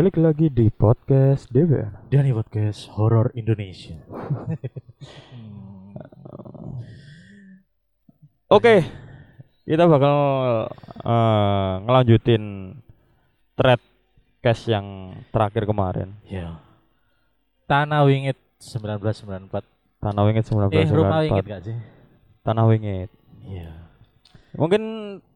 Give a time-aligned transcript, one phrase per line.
[0.00, 2.08] Balik lagi di podcast DWR.
[2.08, 4.00] Dani Podcast Horror Indonesia.
[8.56, 8.80] Oke,
[9.68, 10.16] kita bakal
[11.04, 12.72] eh, ngelanjutin
[13.52, 13.84] thread
[14.40, 16.16] cash yang terakhir kemarin.
[16.24, 16.56] Ya.
[17.68, 19.52] Tanah Wingit 1994.
[20.00, 21.52] Tanah Wingit Eh, Rumah Wingit 1994.
[21.52, 21.76] gak sih?
[22.40, 23.12] Tanah Wingit.
[23.44, 23.84] Iya.
[24.56, 24.82] Mungkin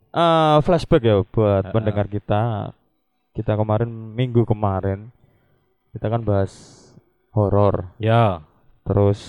[0.08, 1.74] eh, flashback ya buat Heeh.
[1.76, 2.72] pendengar kita.
[3.34, 5.10] Kita kemarin minggu kemarin
[5.90, 6.52] kita kan bahas
[7.34, 7.90] horor.
[7.98, 8.42] Ya.
[8.86, 9.20] Terus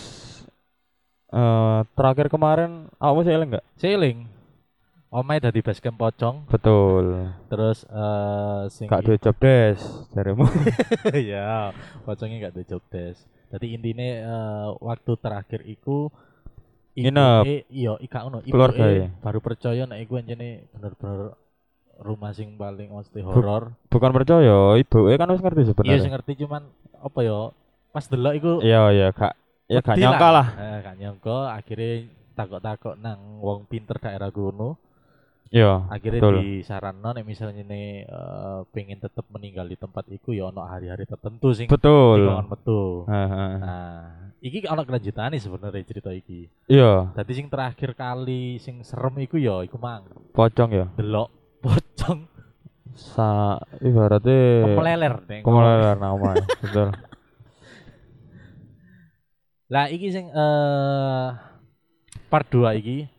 [1.34, 3.66] eh terakhir kemarin kamu saya enggak?
[3.81, 4.30] Sailing.
[5.16, 7.31] Omai dari basecamp pocong, Betul.
[7.48, 10.44] terus eh sing Kak duwe job desk jarimu.
[11.31, 11.72] ya,
[12.03, 13.23] pocongnya gak ada job desk.
[13.48, 16.12] Jadi intinya eh, waktu terakhir iku
[16.95, 17.44] Nginep.
[17.72, 19.08] iya ika ngono Keluarga ya?
[19.20, 21.36] baru percaya nek iku anjene bener-bener
[21.98, 26.00] rumah sing paling mesti horor Bukan percaya, ibu kan wis ngerti Iya sebenarnya.
[26.00, 26.64] sing ngerti cuman
[26.98, 27.40] apa ya
[27.90, 29.34] pas delok iku Iya iya kak
[29.66, 30.48] ya gak nyangka lah.
[30.54, 31.92] Eh, gak nyangka akhirnya
[32.34, 34.76] takok-takok nang wong pinter daerah kono
[35.48, 36.36] Iya akhirnya betul.
[36.38, 41.54] disaranno nek misalnya nih eh, pengen tetap meninggal di tempat iku ya ono hari-hari tertentu
[41.54, 42.26] sing Betul.
[42.26, 42.82] dikon metu.
[43.06, 43.52] Heeh.
[43.56, 44.04] Nah,
[44.38, 46.50] iki ono kelanjutane sebenarnya cerita iki.
[46.68, 50.86] Iya Dadi sing terakhir kali sing serem iku ya iku mang pocong ya.
[50.92, 51.30] delok
[51.66, 52.30] pocong
[52.95, 55.13] Sa ibaratnya kemeleler
[55.44, 56.94] kemeleler nama betul.
[59.73, 61.27] Lah iki sing eh
[62.30, 63.09] part 2 iki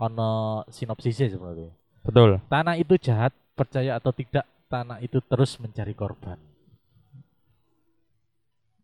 [0.00, 1.72] ono sinopsisnya sebenarnya.
[2.00, 2.40] Betul.
[2.48, 6.40] Tanah itu jahat, percaya atau tidak, tanah itu terus mencari korban.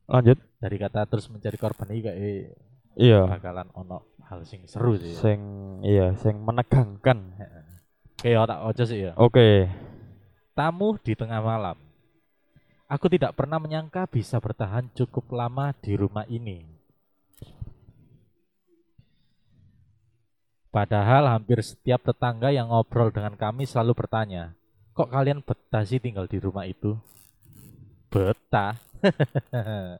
[0.07, 0.39] Lanjut.
[0.61, 2.19] Dari kata terus mencari korban ini kayak
[2.97, 3.29] Iya.
[3.29, 5.13] bakalan ono hal sing seru sih.
[5.13, 5.41] Sing
[5.85, 7.37] iya sing menegangkan.
[8.21, 9.13] Kayak tak ojo sih ya.
[9.21, 9.69] Oke.
[10.57, 11.77] Tamu di tengah malam.
[12.87, 16.63] Aku tidak pernah menyangka bisa bertahan cukup lama di rumah ini.
[20.71, 24.53] Padahal hampir setiap tetangga yang ngobrol dengan kami selalu bertanya,
[24.93, 26.95] kok kalian betah sih tinggal di rumah itu?
[28.13, 28.77] Betah?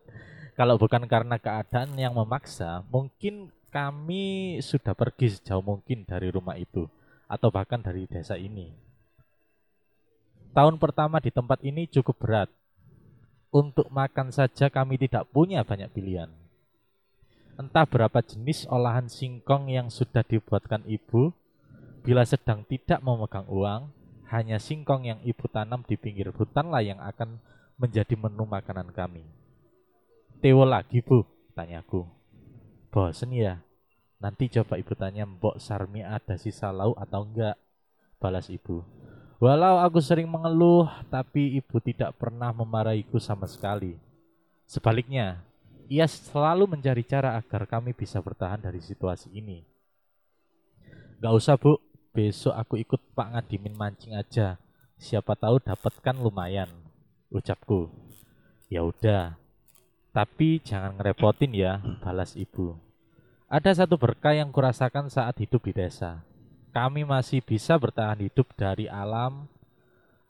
[0.59, 6.89] Kalau bukan karena keadaan yang memaksa, mungkin kami sudah pergi sejauh mungkin dari rumah itu,
[7.27, 8.71] atau bahkan dari desa ini.
[10.57, 12.51] Tahun pertama di tempat ini cukup berat.
[13.53, 16.33] Untuk makan saja kami tidak punya banyak pilihan.
[17.57, 21.33] Entah berapa jenis olahan singkong yang sudah dibuatkan ibu,
[22.05, 23.89] bila sedang tidak memegang uang,
[24.29, 27.41] hanya singkong yang ibu tanam di pinggir hutanlah yang akan
[27.81, 29.25] menjadi menu makanan kami.
[30.41, 31.25] Tewo lagi bu,
[31.57, 32.05] tanyaku.
[32.93, 33.66] Bosen ya?
[34.17, 37.57] Nanti coba ibu tanya Mbok Sarmi ada sisa lauk atau enggak?
[38.17, 38.81] Balas ibu.
[39.37, 44.01] Walau aku sering mengeluh, tapi ibu tidak pernah memarahiku sama sekali.
[44.65, 45.45] Sebaliknya,
[45.93, 49.61] ia selalu mencari cara agar kami bisa bertahan dari situasi ini.
[51.21, 51.77] Gak usah bu,
[52.17, 54.57] besok aku ikut Pak Ngadimin mancing aja.
[54.97, 56.73] Siapa tahu dapatkan lumayan,
[57.29, 57.93] ucapku.
[58.73, 59.37] Ya udah,
[60.17, 62.86] tapi jangan ngerepotin ya, balas ibu.
[63.47, 66.27] Ada satu berkah yang kurasakan saat hidup di desa
[66.77, 69.49] kami masih bisa bertahan hidup dari alam.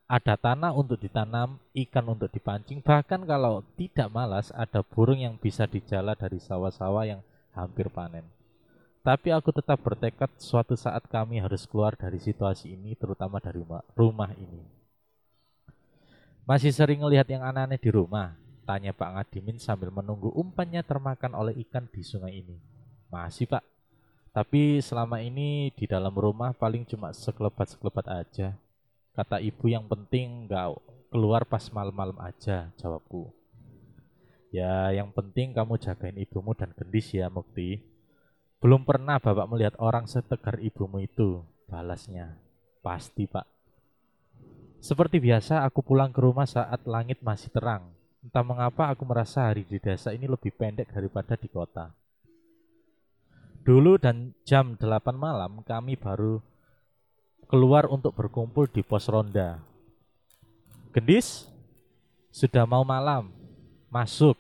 [0.07, 5.67] Ada tanah untuk ditanam, ikan untuk dipancing, bahkan kalau tidak malas ada burung yang bisa
[5.67, 7.19] dijala dari sawah-sawah yang
[7.51, 8.23] hampir panen.
[9.03, 13.59] Tapi aku tetap bertekad suatu saat kami harus keluar dari situasi ini, terutama dari
[13.99, 14.63] rumah, ini.
[16.47, 21.59] Masih sering melihat yang aneh-aneh di rumah, tanya Pak Ngadimin sambil menunggu umpannya termakan oleh
[21.67, 22.76] ikan di sungai ini.
[23.17, 23.65] Masih Pak,
[24.37, 28.53] tapi selama ini di dalam rumah paling cuma sekelebat-sekelebat aja.
[29.17, 30.77] Kata ibu yang penting nggak
[31.09, 33.33] keluar pas malam-malam aja, jawabku.
[34.53, 37.81] Ya, yang penting kamu jagain ibumu dan gendis ya, Mukti.
[38.61, 41.41] Belum pernah bapak melihat orang setegar ibumu itu,
[41.73, 42.37] balasnya.
[42.85, 43.49] Pasti, Pak.
[44.85, 47.89] Seperti biasa, aku pulang ke rumah saat langit masih terang.
[48.21, 51.89] Entah mengapa aku merasa hari di desa ini lebih pendek daripada di kota.
[53.67, 54.87] Dulu dan jam 8
[55.19, 56.39] malam kami baru
[57.51, 59.59] keluar untuk berkumpul di pos ronda.
[60.95, 61.51] Gendis,
[62.31, 63.35] sudah mau malam.
[63.91, 64.39] Masuk,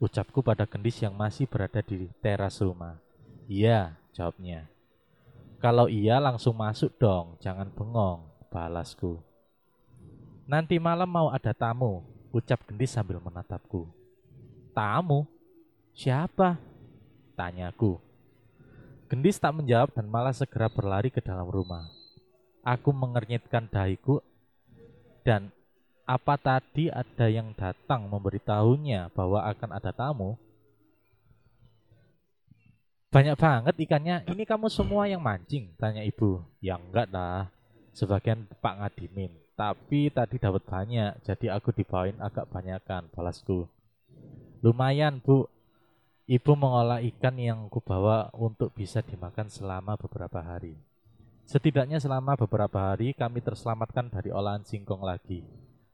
[0.00, 2.96] ucapku pada gendis yang masih berada di teras rumah.
[3.44, 4.64] Iya, jawabnya.
[5.60, 9.20] Kalau iya langsung masuk dong, jangan bengong, balasku.
[10.48, 13.84] Nanti malam mau ada tamu, ucap gendis sambil menatapku.
[14.72, 15.28] Tamu?
[15.92, 16.56] Siapa?
[17.36, 18.11] Tanyaku.
[19.12, 21.84] Gendis tak menjawab dan malah segera berlari ke dalam rumah.
[22.64, 24.24] Aku mengernyitkan dahiku
[25.20, 25.52] dan
[26.02, 30.34] Apa tadi ada yang datang memberitahunya bahwa akan ada tamu?
[33.12, 34.16] Banyak banget ikannya.
[34.26, 35.76] Ini kamu semua yang mancing?
[35.78, 36.42] Tanya ibu.
[36.58, 37.52] Ya enggak lah.
[37.94, 39.30] Sebagian Pak ngadimin.
[39.54, 43.68] Tapi tadi dapat banyak, jadi aku dibawain agak banyakan, balasku.
[44.64, 45.46] Lumayan bu,
[46.26, 50.78] ibu mengolah ikan yang kubawa untuk bisa dimakan selama beberapa hari.
[51.42, 55.42] Setidaknya selama beberapa hari kami terselamatkan dari olahan singkong lagi.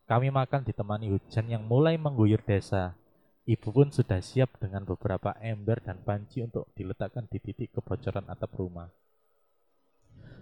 [0.08, 2.96] Kami makan ditemani hujan yang mulai mengguyur desa.
[3.48, 8.52] Ibu pun sudah siap dengan beberapa ember dan panci untuk diletakkan di titik kebocoran atap
[8.60, 8.92] rumah.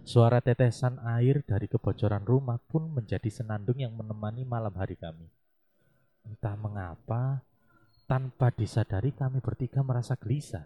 [0.07, 5.27] Suara tetesan air dari kebocoran rumah pun menjadi senandung yang menemani malam hari kami.
[6.27, 7.43] Entah mengapa,
[8.07, 10.65] tanpa disadari kami bertiga merasa gelisah.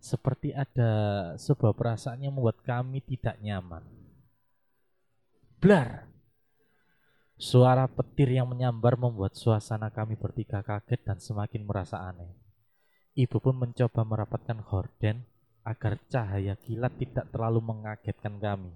[0.00, 0.92] Seperti ada
[1.36, 3.84] sebuah perasaan yang membuat kami tidak nyaman.
[5.60, 6.08] Blar!
[7.40, 12.32] Suara petir yang menyambar membuat suasana kami bertiga kaget dan semakin merasa aneh.
[13.16, 15.24] Ibu pun mencoba merapatkan horden
[15.64, 18.72] agar cahaya kilat tidak terlalu mengagetkan kami.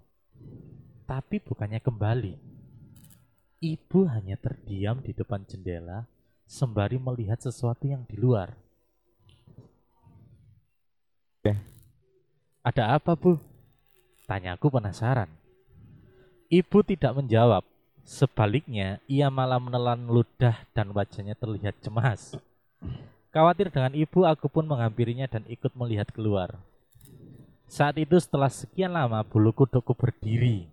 [1.05, 2.35] Tapi bukannya kembali.
[3.65, 6.09] Ibu hanya terdiam di depan jendela
[6.45, 8.55] sembari melihat sesuatu yang di luar.
[11.41, 11.57] Oke.
[12.65, 13.37] Ada apa, Bu?
[14.25, 15.29] Tanyaku penasaran.
[16.49, 17.65] Ibu tidak menjawab.
[18.05, 22.37] Sebaliknya, ia malah menelan ludah dan wajahnya terlihat cemas.
[23.33, 26.61] Khawatir dengan ibu, aku pun menghampirinya dan ikut melihat keluar.
[27.67, 30.69] Saat itu setelah sekian lama bulu kuduku berdiri.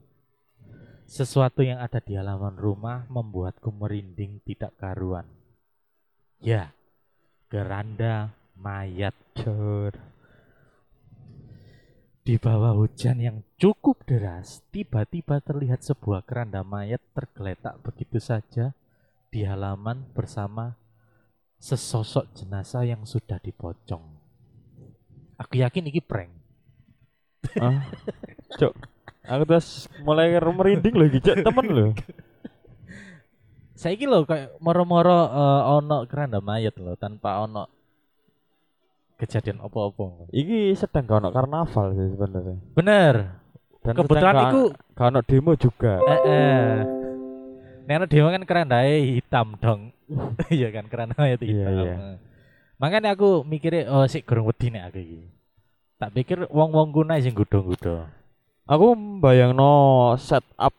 [1.09, 5.25] Sesuatu yang ada di halaman rumah membuatku merinding tidak karuan.
[6.41, 6.73] Ya,
[7.53, 9.13] keranda mayat.
[9.31, 9.95] Cur.
[12.21, 18.75] Di bawah hujan yang cukup deras, tiba-tiba terlihat sebuah keranda mayat tergeletak begitu saja
[19.31, 20.75] di halaman bersama
[21.61, 24.03] sesosok jenazah yang sudah dipocong.
[25.39, 26.33] Aku yakin ini prank.
[27.55, 27.85] Ah.
[28.59, 28.73] Cuk.
[29.29, 31.88] Aku terus mulai merinding lagi, Cuk, temen lho.
[33.73, 37.65] Saya loh kayak moro-moro eh, ono keranda mayat loh tanpa ono
[39.18, 40.29] kejadian apa-apa.
[40.33, 42.57] Iki sedang gak ono karnaval sih sebenarnya.
[42.73, 43.15] Bener.
[43.81, 44.62] Dan Kebetulan iku
[44.94, 45.94] gak- ono demo juga.
[46.01, 46.73] eh eh.
[47.81, 49.81] Nek dewa kan kerandae hitam dong.
[50.51, 51.74] Iya kan keranda mayat Iya, hitam.
[51.79, 51.94] iya.
[51.95, 52.17] Eh.
[52.81, 55.21] Makanya aku mikirnya oh sik gurung wedi nek aku iki.
[56.01, 58.09] Tak pikir wong-wong kuna sing gudo-gudo.
[58.65, 59.71] Aku bayangno
[60.17, 60.74] setup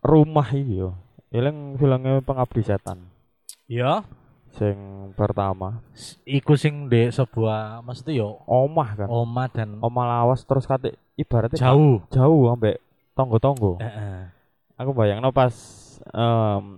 [0.00, 0.96] rumah iki yo.
[1.32, 3.08] Eling filmnya pengabdi setan.
[3.64, 4.04] Ya,
[4.52, 4.76] Sing
[5.16, 5.80] pertama,
[6.28, 9.08] iku sing di sebuah maksudnya yo omah kan.
[9.08, 12.04] oma dan Omah lawas terus kate ibaratnya jauh.
[12.12, 12.76] jauh ambek
[13.16, 13.80] tonggo-tonggo.
[13.80, 14.20] Eh, eh.
[14.76, 15.56] Aku bayangno pas
[16.12, 16.76] em,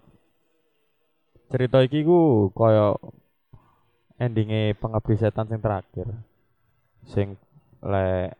[1.50, 2.94] cerita iki ku koyo
[4.22, 6.06] endinge pengabdi setan sing terakhir.
[7.10, 7.34] Sing
[7.82, 8.30] le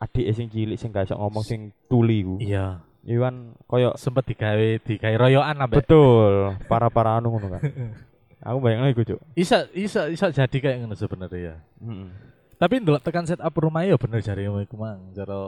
[0.00, 2.40] adik sing cilik sing gak ngomong sing tuli ku.
[2.40, 7.62] Iya, Iwan koyo sempet digawe digawe royokan ambek betul para-para anu ngono kan.
[8.46, 9.20] Aku bayangno iku, Cuk.
[9.34, 11.54] Isa isa isa jadi kayak ngono sebenarnya ya.
[11.82, 12.10] Heeh.
[12.56, 15.40] Tapi ndelok tekan setup rumah ya bener jare iku mang cara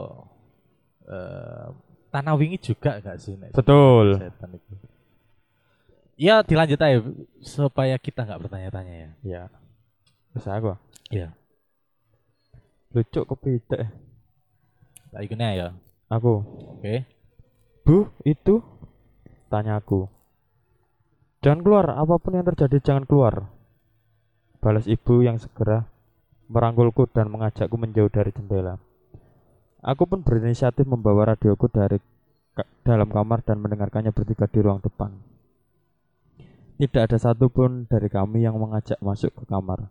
[1.09, 1.67] eh
[2.09, 4.17] tanah wingi juga gak sih nek Betul.
[4.17, 4.73] setan itu.
[6.19, 6.99] Ya dilanjut aja
[7.39, 9.09] supaya kita nggak bertanya-tanya ya.
[9.23, 9.43] Ya.
[10.35, 10.75] Bisa aku.
[11.09, 11.31] Iya.
[12.91, 13.87] Lucu kepitek.
[15.09, 15.67] Tak ikutnya ya.
[16.11, 16.43] Aku.
[16.77, 17.07] Oke.
[17.89, 18.61] Bu, itu
[19.49, 20.05] tanya aku.
[21.41, 23.49] Jangan keluar, apa pun yang terjadi jangan keluar.
[24.61, 25.89] Balas ibu yang segera
[26.53, 28.77] merangkulku dan mengajakku menjauh dari jendela.
[29.81, 31.97] Aku pun berinisiatif membawa radioku dari
[32.85, 35.09] dalam kamar dan mendengarkannya bertiga di ruang depan.
[36.77, 39.89] Tidak ada satupun dari kami yang mengajak masuk ke kamar.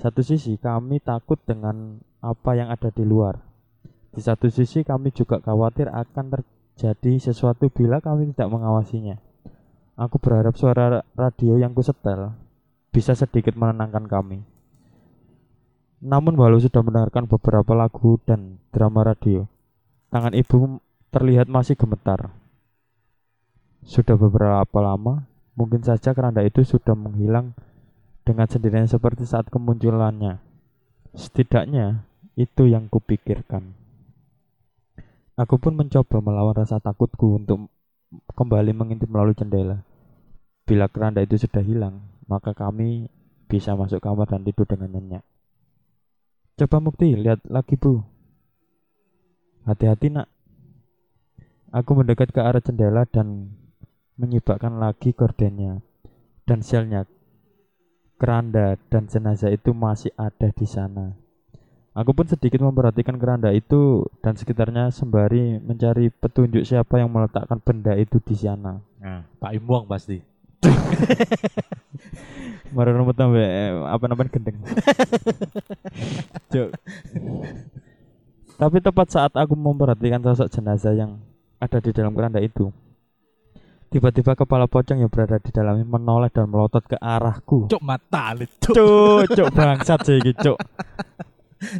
[0.00, 3.36] Satu sisi kami takut dengan apa yang ada di luar.
[4.16, 6.32] Di satu sisi kami juga khawatir akan
[6.74, 9.22] terjadi sesuatu bila kami tidak mengawasinya.
[9.94, 12.34] Aku berharap suara radio yang kusetel
[12.90, 14.42] bisa sedikit menenangkan kami.
[16.02, 19.46] Namun walau sudah mendengarkan beberapa lagu dan drama radio,
[20.10, 20.82] tangan ibu
[21.14, 22.34] terlihat masih gemetar.
[23.86, 27.54] Sudah beberapa lama, mungkin saja keranda itu sudah menghilang
[28.26, 30.42] dengan sendirinya seperti saat kemunculannya.
[31.14, 32.02] Setidaknya
[32.34, 33.83] itu yang kupikirkan.
[35.34, 37.66] Aku pun mencoba melawan rasa takutku untuk
[38.38, 39.82] kembali mengintip melalui jendela.
[40.62, 43.10] Bila keranda itu sudah hilang, maka kami
[43.50, 45.24] bisa masuk kamar dan tidur dengan nyenyak.
[46.54, 47.98] Coba Mukti, lihat lagi bu.
[49.66, 50.30] Hati-hati nak.
[51.74, 53.50] Aku mendekat ke arah jendela dan
[54.14, 55.82] menyibakkan lagi gordennya
[56.46, 57.10] dan sialnya
[58.14, 61.23] keranda dan jenazah itu masih ada di sana.
[61.94, 67.94] Aku pun sedikit memperhatikan keranda itu dan sekitarnya sembari mencari petunjuk siapa yang meletakkan benda
[67.94, 68.82] itu di sana.
[68.98, 70.18] Nah, Pak Imwong pasti.
[72.74, 73.38] Mari rumput tambah
[73.86, 74.58] apa namanya gendeng.
[76.50, 76.74] Cuk.
[78.58, 81.22] Tapi tepat saat aku memperhatikan sosok jenazah yang
[81.62, 82.74] ada di dalam keranda itu,
[83.94, 87.70] tiba-tiba kepala pocong yang berada di dalamnya menoleh dan melotot ke arahku.
[87.70, 88.74] Cuk mata cuk.
[88.74, 90.58] Cuk, cuk bangsat sih iki, cuk.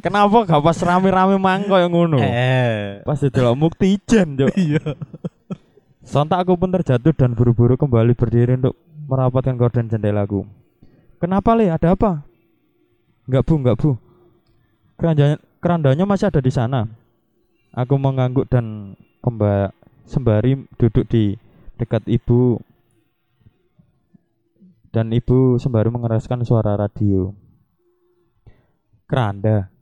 [0.04, 2.18] Kenapa gak pas rame-rame mangko yang ngono?
[2.20, 3.02] Eh.
[3.02, 4.52] Pas didelok mukti ijen, cuk.
[4.56, 4.96] Iya.
[6.04, 8.76] Sontak aku pun terjatuh dan buru-buru kembali berdiri untuk
[9.08, 10.44] merapatkan gorden jendelaku.
[11.16, 11.72] Kenapa le?
[11.72, 12.20] Ada apa?
[13.24, 13.90] Enggak bu, enggak bu.
[15.00, 16.84] Kerandanya, kerandanya masih ada di sana.
[17.72, 19.72] Aku mengangguk dan kembali
[20.04, 21.34] sembari duduk di
[21.80, 22.60] dekat ibu
[24.94, 27.34] dan ibu sembari mengeraskan suara radio.
[29.10, 29.73] Keranda?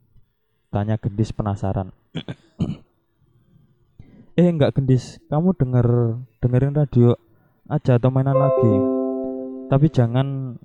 [0.73, 1.93] Tanya gendis penasaran.
[4.41, 7.13] eh enggak gendis, kamu denger dengerin radio
[7.69, 8.73] aja atau mainan lagi.
[9.69, 10.57] Tapi jangan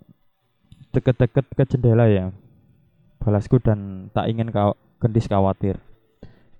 [0.96, 2.32] deket-deket ke jendela ya.
[3.20, 5.76] Balasku dan tak ingin kau gendis khawatir.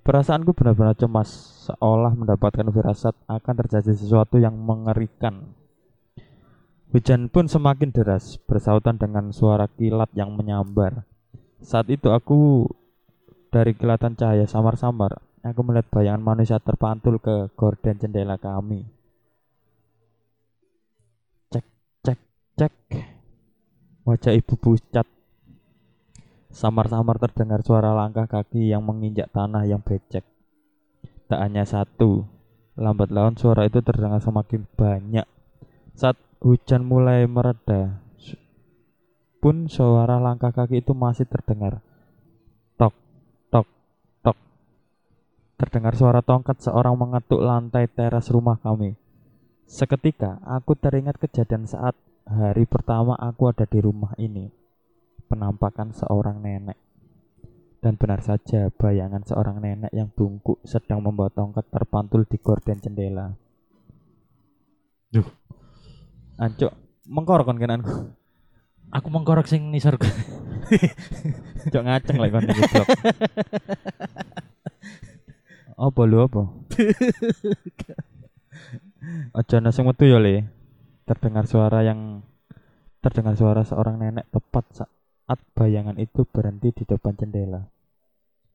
[0.05, 1.33] Perasaanku benar-benar cemas,
[1.69, 5.57] seolah mendapatkan firasat akan terjadi sesuatu yang mengerikan.
[6.93, 11.05] Hujan pun semakin deras, bersautan dengan suara kilat yang menyambar.
[11.61, 12.69] Saat itu aku
[13.49, 18.85] dari kilatan cahaya samar-samar, aku melihat bayangan manusia terpantul ke gorden jendela kami.
[21.53, 21.67] Cek,
[22.05, 22.21] cek,
[22.57, 22.73] cek.
[24.09, 25.05] Wajah ibu pucat.
[26.49, 30.25] Samar-samar terdengar suara langkah kaki yang menginjak tanah yang becek.
[31.29, 32.25] Tak hanya satu,
[32.73, 35.29] lambat laun suara itu terdengar semakin banyak.
[35.93, 38.01] Saat hujan mulai mereda,
[39.39, 41.79] pun suara langkah kaki itu masih terdengar.
[42.75, 42.95] Tok,
[43.51, 43.67] tok,
[44.23, 44.37] tok.
[45.59, 48.95] Terdengar suara tongkat seorang mengetuk lantai teras rumah kami.
[49.67, 51.99] Seketika aku teringat kejadian saat
[52.31, 54.55] hari pertama aku ada di rumah ini.
[55.27, 56.79] Penampakan seorang nenek.
[57.83, 63.35] Dan benar saja bayangan seorang nenek yang bungkuk sedang membawa tongkat terpantul di gorden jendela.
[65.11, 65.27] Duh.
[66.39, 66.71] Ancuk,
[67.03, 68.15] mengkor kon kenanku.
[68.95, 69.99] Aku mengkorek sing nisor.
[71.75, 72.89] Cok ngaceng kon iki blok.
[75.79, 76.43] Apa lu apa?
[79.39, 80.51] Aja nasi metu ya le.
[81.07, 82.27] Terdengar suara yang
[82.99, 87.63] terdengar suara seorang nenek tepat saat bayangan itu berhenti di depan jendela.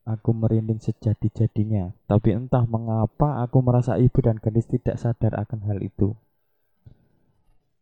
[0.03, 5.79] Aku merinding sejadi-jadinya, tapi entah mengapa aku merasa ibu dan gadis tidak sadar akan hal
[5.79, 6.11] itu.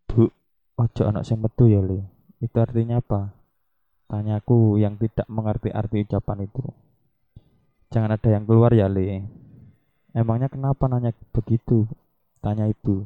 [0.06, 0.30] Bu,
[0.78, 2.06] ojo anak sing metu ya le.
[2.38, 3.34] Itu artinya apa?
[4.06, 6.62] Tanyaku yang tidak mengerti arti ucapan itu.
[7.92, 9.28] Jangan ada yang keluar ya, Le.
[10.16, 11.84] Emangnya kenapa nanya begitu?
[12.40, 13.04] Tanya ibu.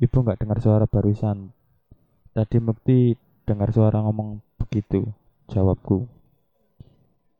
[0.00, 1.52] Ibu nggak dengar suara barusan.
[2.32, 3.12] Tadi Mukti
[3.44, 5.04] dengar suara ngomong begitu.
[5.52, 6.08] Jawabku.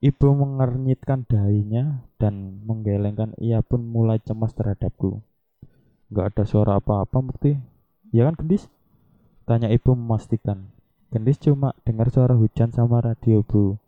[0.04, 5.24] Ibu mengernyitkan dahinya dan menggelengkan ia pun mulai cemas terhadapku.
[6.12, 7.56] Nggak ada suara apa-apa Mukti.
[8.12, 8.68] Ya kan gendis?
[9.48, 10.68] Tanya ibu memastikan.
[11.08, 13.80] Gendis cuma dengar suara hujan sama radio bu.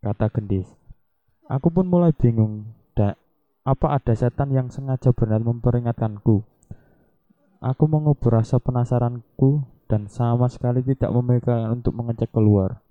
[0.00, 0.85] Kata gendis.
[1.46, 2.74] Aku pun mulai bingung.
[2.98, 3.14] Da,
[3.62, 6.42] apa ada setan yang sengaja benar memperingatkanku?
[7.62, 12.82] Aku mengubur rasa penasaranku dan sama sekali tidak memikirkan untuk mengecek keluar.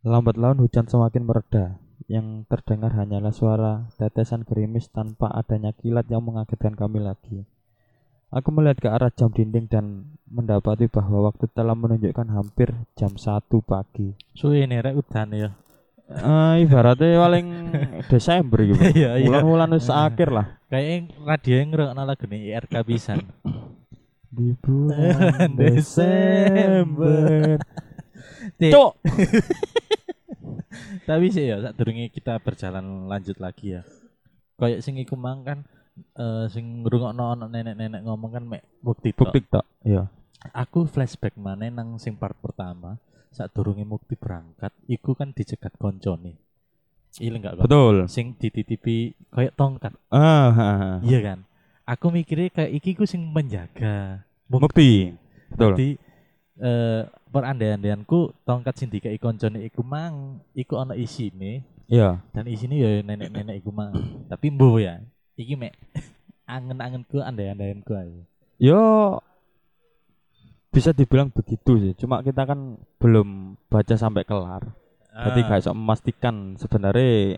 [0.00, 1.76] Lambat laun hujan semakin mereda.
[2.08, 7.44] Yang terdengar hanyalah suara tetesan gerimis tanpa adanya kilat yang mengagetkan kami lagi.
[8.32, 13.44] Aku melihat ke arah jam dinding dan mendapati bahwa waktu telah menunjukkan hampir jam 1
[13.60, 14.16] pagi.
[14.32, 15.52] Suwe nih rek udan ya.
[16.10, 17.46] Eh ibaratnya paling
[18.10, 18.82] Desember gitu.
[18.98, 19.26] Iya, iya.
[19.26, 20.46] Bulan-bulan wis akhir lah.
[20.68, 23.18] Kayaknya radio yang ngerokno lagu nih IRK pisan.
[24.32, 27.60] Di bulan Desember.
[28.72, 28.92] Cuk.
[31.02, 31.76] Tapi sih ya saat
[32.12, 33.82] kita berjalan lanjut lagi ya.
[34.56, 35.64] Kayak sing iku mang kan
[36.16, 39.28] eh sing ngrungokno ono nenek-nenek ngomong kan mek bukti tok.
[39.28, 39.64] Bukti tak?
[39.84, 40.08] Iya.
[40.56, 42.96] Aku flashback mana nang sing part pertama
[43.32, 46.36] saat durunge mukti berangkat iku kan dicegat koncone.
[47.20, 47.64] Iya enggak kok?
[47.68, 47.96] Betul.
[48.08, 49.92] Sing dititipi kayak tongkat.
[50.08, 51.00] Ah.
[51.04, 51.38] Iya kan?
[51.84, 54.24] Aku mikirnya kayak iki ku sing menjaga.
[54.48, 55.12] Bukti.
[55.52, 55.72] Betul.
[55.76, 55.88] Jadi
[56.62, 62.20] eh perandaian-andaianku tongkat sing dikai koncone iku mang iku ana isine Iya.
[62.32, 63.92] dan isine ya nenek-nenek iku mang.
[64.28, 65.00] Tapi mbuh ya.
[65.36, 65.72] Iki mek
[66.48, 68.22] angen-angenku andai-andaianku aja.
[68.60, 68.80] Yo
[70.72, 71.92] bisa dibilang begitu sih.
[71.94, 74.72] Cuma kita kan belum baca sampai kelar.
[75.12, 75.60] Jadi Ah.
[75.60, 77.36] gak memastikan sebenarnya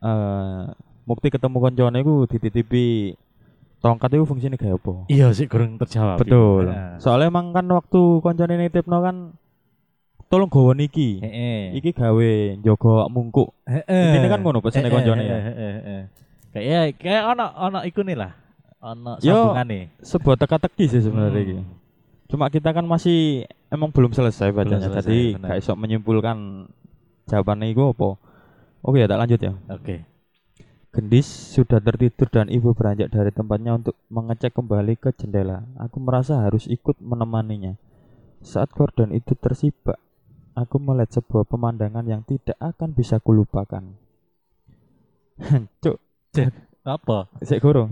[0.00, 0.62] eh
[1.04, 3.12] mukti ketemu koncone iku dititipi
[3.78, 5.04] tongkat itu fungsinya kayak apa?
[5.06, 6.16] Iya sih kurang terjawab.
[6.16, 6.72] Betul.
[6.72, 6.96] Heeh.
[6.96, 9.16] Soalnya emang kan waktu koncone nitipno kan
[10.26, 11.20] tolong gawa niki.
[11.20, 11.76] Heeh.
[11.76, 13.52] Iki gawe njogo mungkuk.
[13.68, 14.16] Heeh.
[14.16, 15.36] Intine kan ngono pesene koncone ya.
[15.36, 16.02] heeh.
[16.50, 18.32] Kayak kayak ono ono iku nih lah.
[18.80, 19.36] Ono Yo.
[19.52, 19.92] sambungane.
[20.00, 21.44] Sebuah teka-teki sih sebenarnya Hmm.
[21.44, 21.56] iki.
[22.30, 23.42] Cuma kita kan masih
[23.74, 24.86] emang belum selesai bacanya.
[24.86, 25.48] selesai, Jadi benar.
[25.50, 26.36] gak iso menyimpulkan
[27.26, 28.08] jawabannya itu apa.
[28.86, 29.52] Oke ya tak lanjut ya.
[29.66, 30.06] Oke.
[30.90, 35.66] Gendis sudah tertidur dan ibu beranjak dari tempatnya untuk mengecek kembali ke jendela.
[35.78, 37.78] Aku merasa harus ikut menemaninya.
[38.42, 39.98] Saat korden itu tersibak,
[40.54, 43.94] aku melihat sebuah pemandangan yang tidak akan bisa kulupakan.
[45.82, 45.98] Cuk,
[46.82, 47.30] Apa?
[47.62, 47.90] gurung.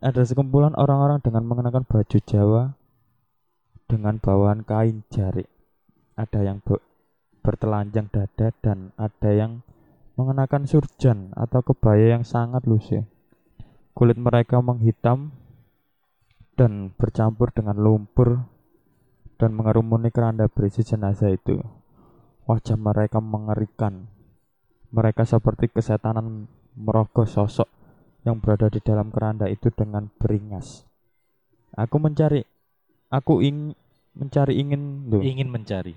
[0.00, 2.76] Ada sekumpulan orang-orang dengan mengenakan baju Jawa
[3.86, 5.48] dengan bawahan kain jarik.
[6.14, 6.82] Ada yang be-
[7.44, 9.60] bertelanjang dada dan ada yang
[10.14, 13.04] mengenakan surjan atau kebaya yang sangat lusuh.
[13.94, 15.34] Kulit mereka menghitam
[16.54, 18.46] dan bercampur dengan lumpur
[19.38, 21.58] dan mengerumuni keranda berisi jenazah itu.
[22.46, 24.06] Wajah mereka mengerikan.
[24.94, 26.46] Mereka seperti kesetanan
[26.78, 27.66] merogoh sosok
[28.22, 30.86] yang berada di dalam keranda itu dengan beringas.
[31.74, 32.46] Aku mencari,
[33.10, 33.72] aku ing
[34.14, 35.20] mencari ingin, loh.
[35.20, 35.94] Ingin mencari.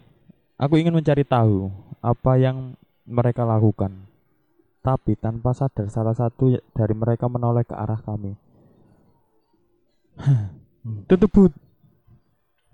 [0.58, 1.70] Aku ingin mencari tahu
[2.02, 2.74] apa yang
[3.06, 3.94] mereka lakukan.
[4.82, 8.34] Tapi tanpa sadar salah satu dari mereka menoleh ke arah kami.
[11.12, 11.54] Tutup but.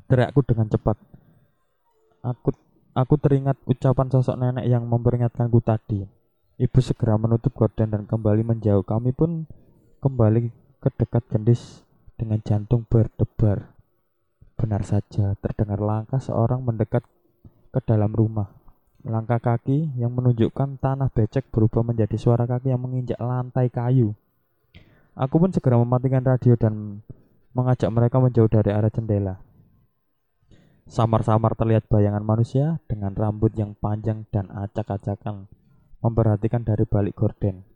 [0.07, 0.95] Teriakku dengan cepat.
[2.21, 2.53] Aku
[2.93, 6.05] aku teringat ucapan sosok nenek yang memperingatkanku tadi.
[6.61, 8.85] Ibu segera menutup gorden dan kembali menjauh.
[8.85, 9.50] Kami pun
[10.05, 10.53] kembali
[10.85, 11.81] ke dekat gendis
[12.13, 13.73] dengan jantung berdebar.
[14.63, 17.03] Benar saja, terdengar langkah seorang mendekat
[17.75, 18.47] ke dalam rumah.
[19.03, 24.15] Langkah kaki yang menunjukkan tanah becek berubah menjadi suara kaki yang menginjak lantai kayu.
[25.19, 27.03] Aku pun segera mematikan radio dan
[27.51, 29.35] mengajak mereka menjauh dari arah jendela.
[30.87, 35.51] Samar-samar terlihat bayangan manusia dengan rambut yang panjang dan acak-acakan
[35.99, 37.67] memperhatikan dari balik gorden.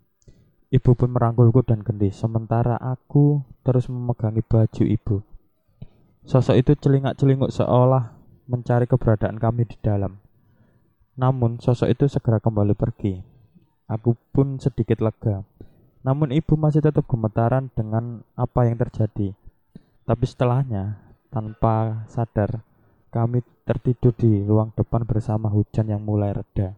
[0.71, 5.19] Ibu pun merangkulku dan gendis, sementara aku terus memegangi baju ibu.
[6.27, 8.11] Sosok itu celingak-celinguk seolah
[8.51, 10.19] mencari keberadaan kami di dalam.
[11.15, 13.23] Namun sosok itu segera kembali pergi.
[13.87, 15.47] Aku pun sedikit lega.
[16.03, 19.31] Namun ibu masih tetap gemetaran dengan apa yang terjadi.
[20.03, 20.99] Tapi setelahnya,
[21.31, 22.59] tanpa sadar,
[23.07, 26.75] kami tertidur di ruang depan bersama hujan yang mulai reda.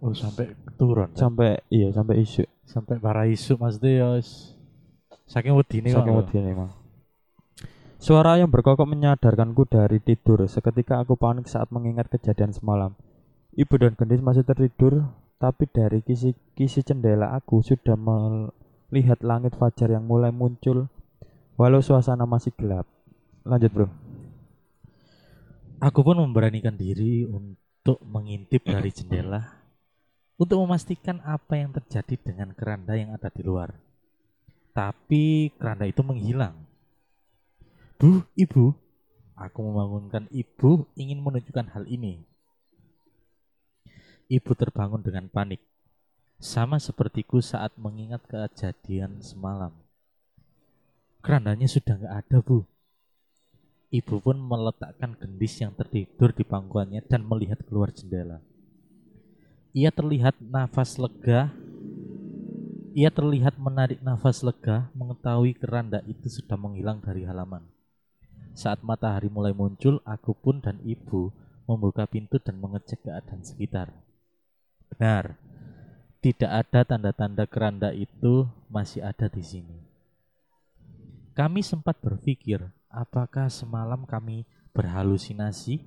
[0.00, 1.12] Oh sampai turun.
[1.12, 2.48] Sampai iya sampai isu.
[2.68, 4.08] sampai para isu maksudnya ya
[5.28, 5.92] saking wedine.
[5.92, 6.77] Saking wedine emang.
[7.98, 10.46] Suara yang berkokok menyadarkanku dari tidur.
[10.46, 12.94] Seketika aku panik saat mengingat kejadian semalam.
[13.58, 15.10] Ibu dan gendis masih tertidur,
[15.42, 20.86] tapi dari kisi-kisi jendela aku sudah melihat langit fajar yang mulai muncul
[21.58, 22.86] walau suasana masih gelap.
[23.42, 23.88] Lanjut, Bro.
[25.82, 29.42] Aku pun memberanikan diri untuk mengintip dari jendela
[30.38, 33.74] untuk memastikan apa yang terjadi dengan keranda yang ada di luar.
[34.70, 36.67] Tapi keranda itu menghilang.
[37.98, 38.78] Bu, ibu,
[39.34, 42.22] aku membangunkan ibu ingin menunjukkan hal ini.
[44.30, 45.58] Ibu terbangun dengan panik,
[46.38, 49.74] sama sepertiku saat mengingat kejadian semalam.
[51.26, 52.62] Kerandanya sudah nggak ada, bu.
[53.90, 58.38] Ibu pun meletakkan gendis yang tertidur di pangkuannya dan melihat keluar jendela.
[59.74, 61.50] Ia terlihat nafas lega.
[62.94, 67.66] Ia terlihat menarik nafas lega mengetahui keranda itu sudah menghilang dari halaman.
[68.58, 71.30] Saat matahari mulai muncul, aku pun dan ibu
[71.68, 73.92] membuka pintu dan mengecek keadaan sekitar.
[74.90, 75.38] Benar,
[76.18, 79.78] tidak ada tanda-tanda keranda itu masih ada di sini.
[81.38, 82.58] Kami sempat berpikir,
[82.90, 84.42] apakah semalam kami
[84.74, 85.86] berhalusinasi?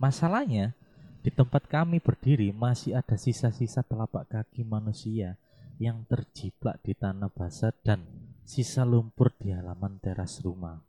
[0.00, 0.72] Masalahnya,
[1.20, 5.36] di tempat kami berdiri masih ada sisa-sisa telapak kaki manusia
[5.76, 8.00] yang terjiplak di tanah basah dan
[8.48, 10.80] sisa lumpur di halaman teras rumah.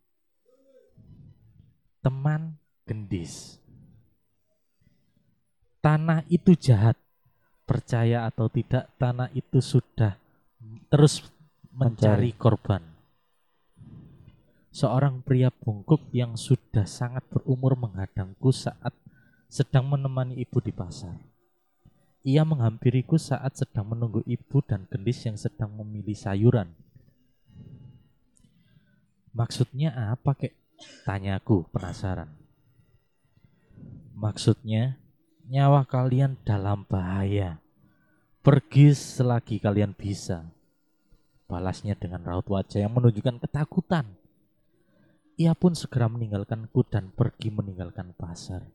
[2.02, 2.56] Teman
[2.88, 3.62] gendis.
[5.84, 6.96] Tanah itu jahat.
[7.68, 10.16] Percaya atau tidak, tanah itu sudah
[10.88, 11.20] terus
[11.76, 12.80] mencari korban
[14.78, 18.94] seorang pria bungkuk yang sudah sangat berumur menghadangku saat
[19.50, 21.18] sedang menemani ibu di pasar.
[22.22, 26.70] Ia menghampiriku saat sedang menunggu ibu dan gendis yang sedang memilih sayuran.
[29.34, 30.54] Maksudnya apa kek?
[30.78, 32.30] Tanyaku penasaran.
[34.14, 35.02] Maksudnya
[35.50, 37.58] nyawa kalian dalam bahaya.
[38.46, 40.46] Pergi selagi kalian bisa.
[41.50, 44.06] Balasnya dengan raut wajah yang menunjukkan ketakutan.
[45.38, 48.66] Ia pun segera meninggalkanku dan pergi meninggalkan pasar.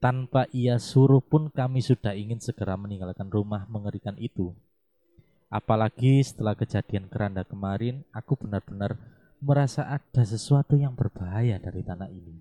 [0.00, 4.56] Tanpa ia suruh pun kami sudah ingin segera meninggalkan rumah mengerikan itu.
[5.52, 12.36] Apalagi setelah kejadian keranda kemarin, aku benar-benar merasa ada sesuatu yang berbahaya dari tanah ini.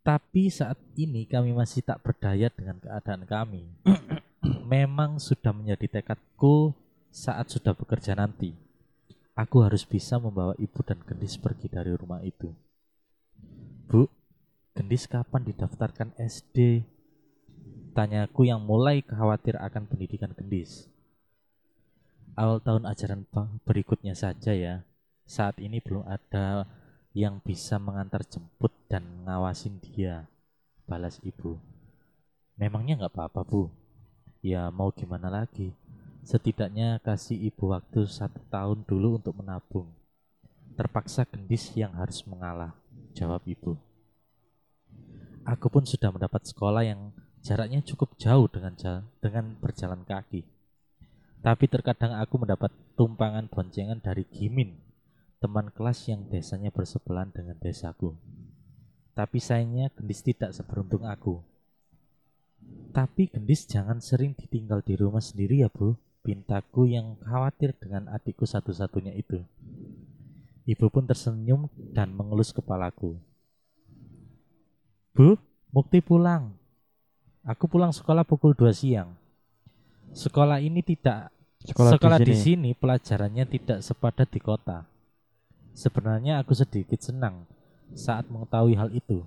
[0.00, 3.68] Tapi saat ini kami masih tak berdaya dengan keadaan kami.
[4.72, 6.72] Memang sudah menjadi tekadku
[7.12, 8.56] saat sudah bekerja nanti.
[9.36, 12.48] Aku harus bisa membawa ibu dan gendis pergi dari rumah itu.
[13.90, 14.08] Bu,
[14.72, 16.86] gendis kapan didaftarkan SD?
[17.92, 20.88] Tanyaku yang mulai khawatir akan pendidikan gendis
[22.36, 23.24] awal tahun ajaran
[23.64, 24.84] berikutnya saja ya.
[25.26, 26.68] Saat ini belum ada
[27.16, 30.28] yang bisa mengantar jemput dan ngawasin dia.
[30.86, 31.58] Balas ibu.
[32.60, 33.72] Memangnya nggak apa-apa bu?
[34.44, 35.74] Ya mau gimana lagi?
[36.22, 39.90] Setidaknya kasih ibu waktu satu tahun dulu untuk menabung.
[40.76, 42.76] Terpaksa gendis yang harus mengalah,
[43.16, 43.80] jawab ibu.
[45.46, 48.74] Aku pun sudah mendapat sekolah yang jaraknya cukup jauh dengan
[49.22, 50.55] dengan berjalan kaki.
[51.46, 54.74] Tapi terkadang aku mendapat tumpangan boncengan dari Gimin,
[55.38, 58.18] teman kelas yang desanya bersebelahan dengan desaku.
[59.14, 61.38] Tapi sayangnya Gendis tidak seberuntung aku.
[62.90, 65.94] Tapi Gendis jangan sering ditinggal di rumah sendiri ya bu,
[66.26, 69.38] pintaku yang khawatir dengan adikku satu-satunya itu.
[70.66, 73.14] Ibu pun tersenyum dan mengelus kepalaku.
[75.14, 75.38] Bu,
[75.70, 76.58] Mukti pulang.
[77.46, 79.14] Aku pulang sekolah pukul 2 siang.
[80.10, 81.35] Sekolah ini tidak
[81.66, 82.70] Sekolah, Sekolah di di sini.
[82.70, 84.86] sini pelajarannya tidak sepadat di kota.
[85.74, 87.42] Sebenarnya aku sedikit senang
[87.92, 89.26] saat mengetahui hal itu.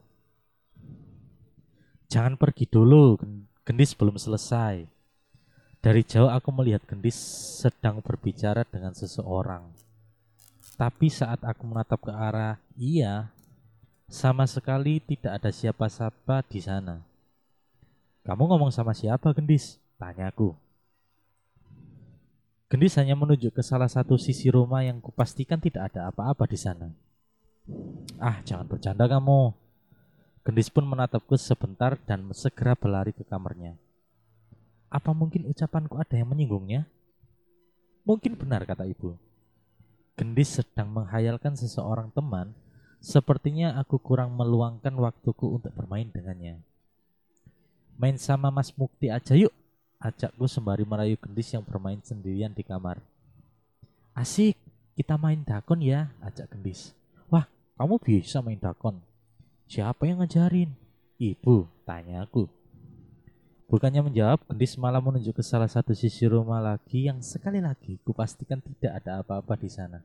[2.09, 3.19] Jangan pergi dulu,
[3.67, 4.87] Gendis belum selesai.
[5.79, 7.15] Dari jauh aku melihat Gendis
[7.61, 9.67] sedang berbicara dengan seseorang.
[10.79, 13.29] Tapi saat aku menatap ke arah ia,
[14.07, 17.03] sama sekali tidak ada siapa-siapa di sana.
[18.23, 19.77] Kamu ngomong sama siapa, Gendis?
[19.99, 20.55] Tanyaku.
[22.69, 26.93] Gendis hanya menunjuk ke salah satu sisi rumah yang kupastikan tidak ada apa-apa di sana.
[28.21, 29.57] Ah, jangan bercanda kamu.
[30.45, 33.73] Gendis pun menatapku sebentar dan segera berlari ke kamarnya.
[34.85, 36.85] Apa mungkin ucapanku ada yang menyinggungnya?
[38.05, 39.17] Mungkin benar kata ibu.
[40.13, 42.53] Gendis sedang menghayalkan seseorang teman,
[43.01, 46.61] sepertinya aku kurang meluangkan waktuku untuk bermain dengannya.
[47.97, 49.51] Main sama Mas Mukti aja yuk,
[49.99, 53.03] Ajakku sembari merayu gendis yang bermain sendirian di kamar.
[54.15, 54.55] Asik,
[54.95, 56.95] kita main dakon ya, ajak gendis.
[57.27, 57.43] Wah,
[57.75, 59.03] kamu bisa main dakon.
[59.67, 60.71] Siapa yang ngajarin?
[61.19, 62.47] Ibu, tanya aku.
[63.67, 68.63] Bukannya menjawab, gendis malah menunjuk ke salah satu sisi rumah lagi yang sekali lagi kupastikan
[68.63, 69.99] tidak ada apa-apa di sana.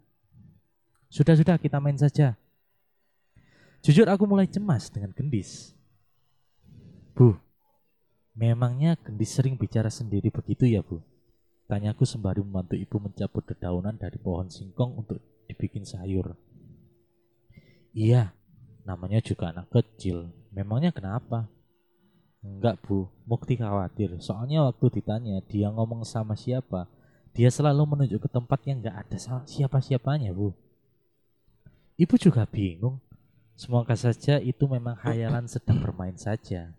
[1.07, 2.35] Sudah-sudah kita main saja.
[3.78, 5.70] Jujur aku mulai cemas dengan gendis.
[7.14, 7.38] Bu,
[8.35, 10.99] Memangnya gendis sering bicara sendiri begitu ya bu?
[11.70, 16.35] Tanyaku sembari membantu ibu mencabut dedaunan dari pohon singkong untuk dibikin sayur.
[17.94, 18.35] Iya,
[18.83, 20.35] namanya juga anak kecil.
[20.51, 21.47] Memangnya kenapa?
[22.42, 24.18] Enggak bu, Mukti khawatir.
[24.18, 26.90] Soalnya waktu ditanya dia ngomong sama siapa,
[27.33, 30.53] dia selalu menunjuk ke tempat yang enggak ada siapa-siapanya bu.
[31.94, 32.99] Ibu juga bingung.
[33.55, 36.75] Semoga saja itu memang khayalan sedang bermain saja.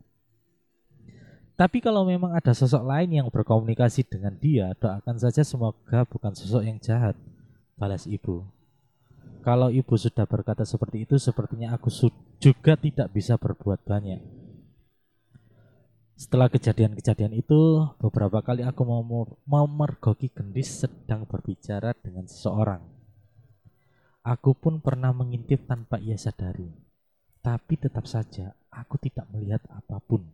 [1.55, 6.67] Tapi kalau memang ada sosok lain yang berkomunikasi dengan dia, doakan saja semoga bukan sosok
[6.67, 7.15] yang jahat.
[7.79, 8.43] Balas ibu.
[9.39, 11.87] Kalau ibu sudah berkata seperti itu, sepertinya aku
[12.43, 14.19] juga tidak bisa berbuat banyak.
[16.15, 19.03] Setelah kejadian-kejadian itu, beberapa kali aku mau
[19.47, 22.83] memergoki gendis sedang berbicara dengan seseorang.
[24.23, 26.71] Aku pun pernah mengintip tanpa ia sadari.
[27.39, 30.25] Tapi tetap saja, aku tidak melihat apa pun.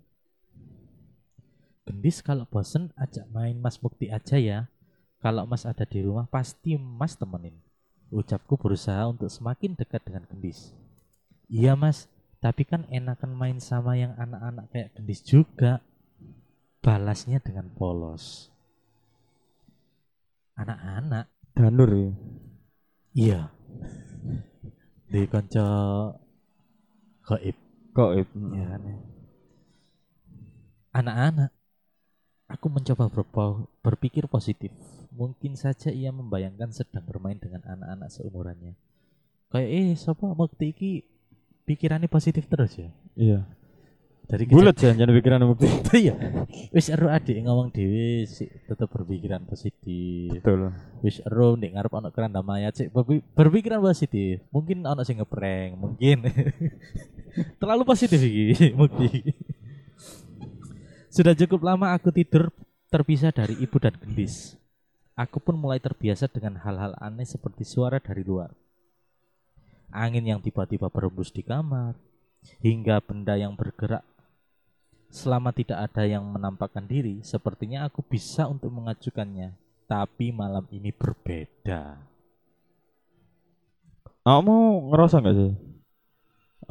[1.81, 4.69] Gendis kalau bosen ajak main Mas Mukti aja ya.
[5.21, 7.57] Kalau Mas ada di rumah pasti Mas temenin.
[8.13, 10.73] Ucapku berusaha untuk semakin dekat dengan Gendis.
[11.49, 12.05] Iya Mas,
[12.37, 15.81] tapi kan enakan main sama yang anak-anak kayak Gendis juga.
[16.81, 18.49] Balasnya dengan polos.
[20.57, 21.29] Anak-anak?
[21.53, 22.11] Danur ya?
[23.13, 23.41] Iya.
[25.09, 25.69] Di konco
[27.25, 27.57] Goib.
[27.93, 28.27] Goib.
[28.53, 28.97] Ya kan ya.
[30.91, 31.51] Anak-anak
[32.51, 34.71] Aku mencoba berpo- berpikir positif.
[35.11, 38.73] Mungkin saja ia membayangkan sedang bermain dengan anak-anak seumurannya.
[39.51, 40.91] Kayak eh siapa Mukti iki
[41.63, 42.89] pikirannya positif terus ya.
[43.15, 43.39] Iya.
[44.23, 45.67] Dari Bulat jangan pikiran bukti.
[46.07, 46.15] Iya.
[46.71, 50.39] Wis ero adik ngomong dhewe sih tetap berpikiran positif.
[50.39, 50.71] Betul.
[51.03, 54.39] Wis ero nek ngarep ana keranda mayat sih berpi- berpikiran positif.
[54.55, 56.23] Mungkin ana sing ngeprank, mungkin.
[57.59, 59.35] Terlalu positif iki Mukti.
[61.11, 62.55] Sudah cukup lama aku tidur
[62.87, 64.55] terpisah dari ibu dan gendis.
[65.19, 68.55] Aku pun mulai terbiasa dengan hal-hal aneh seperti suara dari luar.
[69.91, 71.99] Angin yang tiba-tiba berembus di kamar,
[72.63, 74.07] hingga benda yang bergerak
[75.11, 79.51] Selama tidak ada yang menampakkan diri, sepertinya aku bisa untuk mengajukannya.
[79.83, 81.99] Tapi malam ini berbeda.
[84.23, 85.51] Kamu ngerasa nggak sih?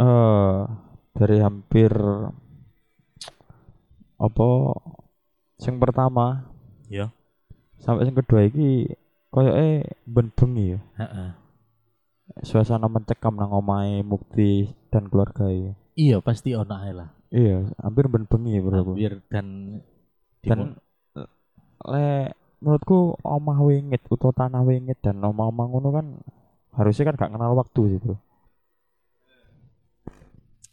[0.00, 0.60] Eh
[1.12, 1.92] dari hampir
[4.20, 4.48] apa
[5.56, 6.44] sing pertama
[6.92, 7.08] Ya.
[7.80, 8.92] sampai sing kedua iki
[9.32, 10.80] koyoke ben bengi ya.
[11.00, 11.30] Heeh.
[12.44, 15.50] Suasana mencekam nang omahe Mukti dan keluarga
[15.98, 17.10] Iya pasti ono ae lah.
[17.30, 18.94] Iya, hampir ben bengi ya bro.
[18.94, 19.46] Hampir dan
[20.42, 20.60] Dan
[21.86, 26.06] le menurutku omah wingit utawa tanah wingit dan omah-omah ngono kan
[26.76, 28.12] harusnya kan gak kenal waktu gitu.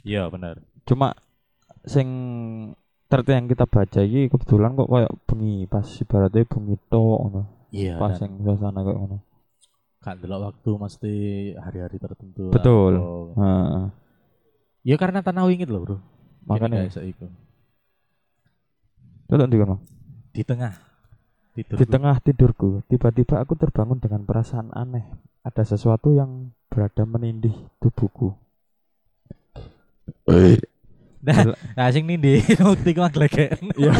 [0.04, 0.64] Iya benar.
[0.88, 1.16] Cuma
[1.88, 2.08] sing
[3.08, 7.41] terti yang kita baca iki kebetulan kok kayak bengi pas ibaratnya bengi tok ngono.
[7.72, 7.96] Iya.
[8.00, 9.17] Pas dan sing suasana kayak ngono.
[10.04, 11.13] Gak delok waktu mesti
[11.60, 12.52] hari-hari tertentu.
[12.52, 12.93] Betul.
[13.36, 13.86] Heeh.
[14.88, 15.98] Ya karena tanah wingit loh bro.
[16.48, 17.28] Makanya Ini kayak iku.
[19.28, 19.76] Tuh di kono.
[20.32, 20.74] Di tengah.
[21.58, 21.76] Tidur.
[21.82, 25.10] Di tengah tidurku, tiba-tiba aku terbangun dengan perasaan aneh.
[25.41, 28.38] Ada sesuatu yang berada menindih tubuhku.
[31.17, 33.73] Nah, nah sing nindi bukti ku magleken.
[33.73, 33.93] Iya.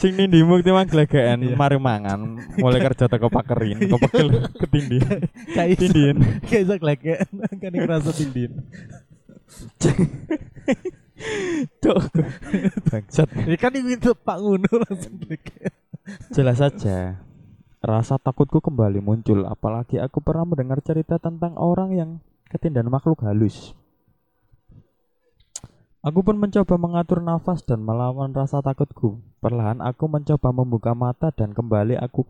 [0.00, 1.56] Sing nindimu ki mang glegekan Iya.
[1.56, 4.28] mari mangan, mulai kerja teko pakerin, kok pegel
[4.64, 5.00] ketindih.
[5.52, 5.76] Kayak.
[5.80, 6.16] Tindin.
[6.44, 7.26] Kayak iso gleken.
[7.60, 8.52] Kan ngerasa tindin.
[11.80, 12.00] Cuk.
[12.90, 13.28] Bangsat.
[13.46, 15.72] Ya kan itu Pak ngono langsung gleken.
[16.32, 17.20] Jelas saja,
[17.80, 22.10] rasa takutku kembali muncul apalagi aku pernah mendengar cerita tentang orang yang
[22.52, 23.72] ketindan makhluk halus.
[26.04, 29.24] Aku pun mencoba mengatur nafas dan melawan rasa takutku.
[29.40, 32.28] Perlahan aku mencoba membuka mata dan kembali aku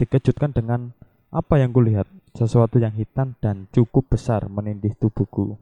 [0.00, 0.96] dikejutkan dengan
[1.28, 2.08] apa yang kulihat.
[2.32, 5.60] Sesuatu yang hitam dan cukup besar menindih tubuhku.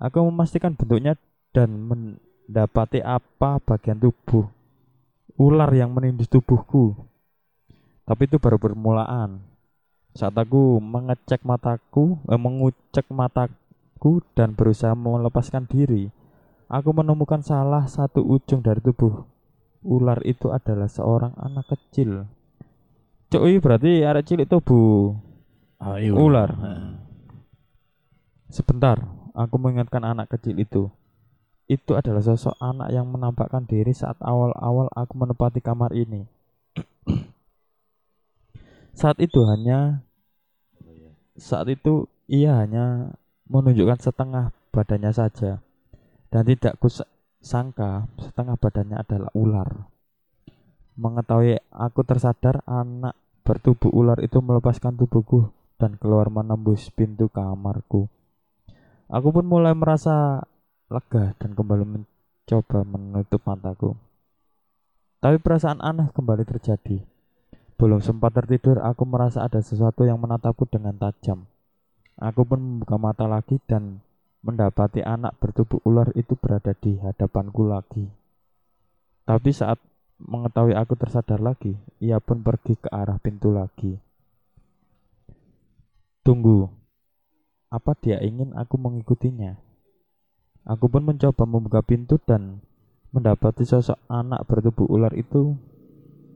[0.00, 1.20] Aku memastikan bentuknya
[1.52, 4.48] dan mendapati apa bagian tubuh
[5.36, 6.96] ular yang menindih tubuhku.
[8.08, 9.44] Tapi itu baru permulaan.
[10.16, 16.08] Saat aku mengecek mataku, eh, mengucek mataku dan berusaha melepaskan diri,
[16.72, 19.28] aku menemukan salah satu ujung dari tubuh
[19.84, 22.24] ular itu adalah seorang anak kecil.
[23.28, 25.12] Cuk, ini berarti arek cilik tubuh
[25.82, 26.14] Oh, iya.
[26.14, 26.50] ular.
[26.54, 26.94] Heeh.
[28.46, 29.02] Sebentar,
[29.34, 30.88] aku mengingatkan anak kecil itu.
[31.66, 36.24] Itu adalah sosok anak yang menampakkan diri saat awal-awal aku menempati kamar ini.
[39.00, 40.04] saat itu hanya
[41.34, 43.16] saat itu ia hanya
[43.48, 45.64] menunjukkan setengah badannya saja
[46.32, 49.68] dan tidak kusangka setengah badannya adalah ular.
[50.96, 53.12] Mengetahui aku tersadar anak
[53.44, 58.08] bertubuh ular itu melepaskan tubuhku dan keluar menembus pintu kamarku.
[59.12, 60.40] Aku pun mulai merasa
[60.88, 63.92] lega dan kembali mencoba menutup mataku.
[65.20, 67.04] Tapi perasaan aneh kembali terjadi.
[67.76, 71.44] Belum sempat tertidur, aku merasa ada sesuatu yang menatapku dengan tajam.
[72.16, 74.00] Aku pun membuka mata lagi dan
[74.42, 78.10] mendapati anak bertubuh ular itu berada di hadapanku lagi.
[79.22, 79.78] Tapi saat
[80.18, 83.98] mengetahui aku tersadar lagi, ia pun pergi ke arah pintu lagi.
[86.26, 86.70] Tunggu,
[87.70, 89.58] apa dia ingin aku mengikutinya?
[90.62, 92.62] Aku pun mencoba membuka pintu dan
[93.10, 95.58] mendapati sosok anak bertubuh ular itu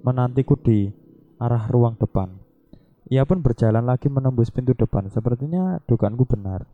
[0.03, 0.91] menantiku di
[1.39, 2.35] arah ruang depan.
[3.07, 5.07] Ia pun berjalan lagi menembus pintu depan.
[5.07, 6.67] Sepertinya dugaanku benar.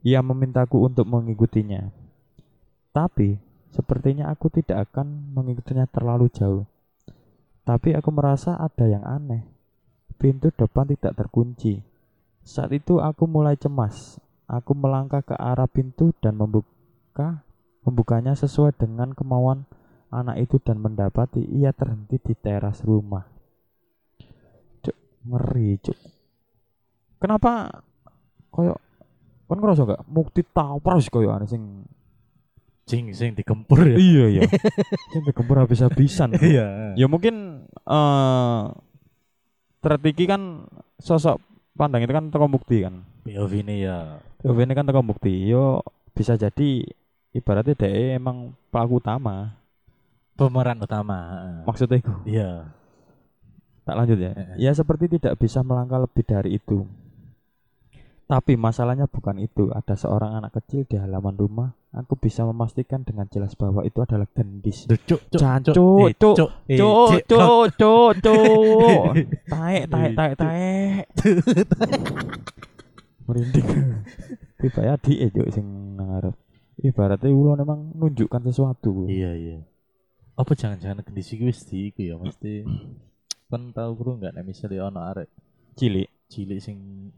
[0.00, 1.92] Ia memintaku untuk mengikutinya.
[2.90, 3.36] Tapi
[3.70, 6.64] sepertinya aku tidak akan mengikutinya terlalu jauh.
[7.68, 9.44] Tapi aku merasa ada yang aneh.
[10.16, 11.84] Pintu depan tidak terkunci.
[12.40, 14.16] Saat itu aku mulai cemas.
[14.50, 17.44] Aku melangkah ke arah pintu dan membuka
[17.86, 19.64] membukanya sesuai dengan kemauan
[20.10, 23.22] anak itu dan mendapati ia terhenti di teras rumah.
[24.82, 24.96] Cuk,
[25.30, 25.98] ngeri, cuk.
[27.22, 27.84] Kenapa
[28.50, 28.74] koyo
[29.50, 30.46] kon ngerasa gak mukti
[31.02, 31.82] sih koyo aneh sing
[32.86, 33.94] kucing sing digempur ya.
[33.98, 34.42] iya ya
[35.14, 36.34] yang digempur habis-habisan.
[36.38, 36.94] Iya.
[36.98, 38.62] ya mungkin eh
[39.80, 41.40] Tretiki kan sosok
[41.72, 44.18] pandang itu kan toko bukti kan POV ini ya.
[44.42, 45.80] POV ini kan toko bukti yo
[46.12, 46.82] bisa jadi
[47.30, 49.54] ibaratnya dia emang pelaku utama
[50.34, 51.18] Pemeran utama.
[51.64, 52.74] maksudnya itu Iya.
[53.86, 56.84] tak lanjut ya ya seperti tidak bisa melangkah lebih dari itu
[58.30, 59.74] tapi masalahnya bukan itu.
[59.74, 61.74] Ada seorang anak kecil di halaman rumah.
[61.90, 64.86] Aku bisa memastikan dengan jelas bahwa itu adalah gendis.
[64.86, 65.42] Duh, Cuk, cuk,
[65.74, 66.78] cuk, eh, cuk, cuk, eh,
[67.26, 69.12] cuk cuk cuk
[69.52, 71.04] taek taek taek taek.
[73.26, 73.66] Merinding.
[74.62, 75.66] Tiba ya di cuk sing
[75.98, 76.38] ngarep.
[76.86, 79.10] Ibaratnya ulo memang menunjukkan sesuatu.
[79.10, 79.58] Iya, iya.
[80.38, 82.62] Apa jangan-jangan kondisi gue wis di iku ya mesti.
[83.50, 85.26] Kan tau bro enggak nek misalnya ono arek
[85.74, 86.06] cilik.
[86.30, 87.10] cilik sing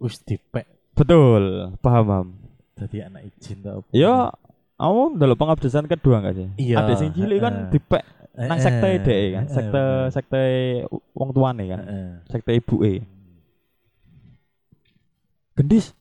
[0.00, 0.66] wis dipek.
[0.96, 1.76] Betul.
[1.80, 2.28] Paham paham.
[2.76, 3.88] Dadi anak izin tau apa.
[3.92, 4.28] ya
[4.76, 6.48] kamu dalam pengabdisan kedua enggak sih?
[6.60, 8.04] Iya, ada sing cilik kan dipek
[8.36, 9.44] nang sekte deh kan?
[9.48, 9.82] Sekte
[10.12, 10.42] sekte
[11.16, 11.80] wong tuane kan?
[12.28, 13.00] Sekte ibu e
[15.56, 15.96] gendis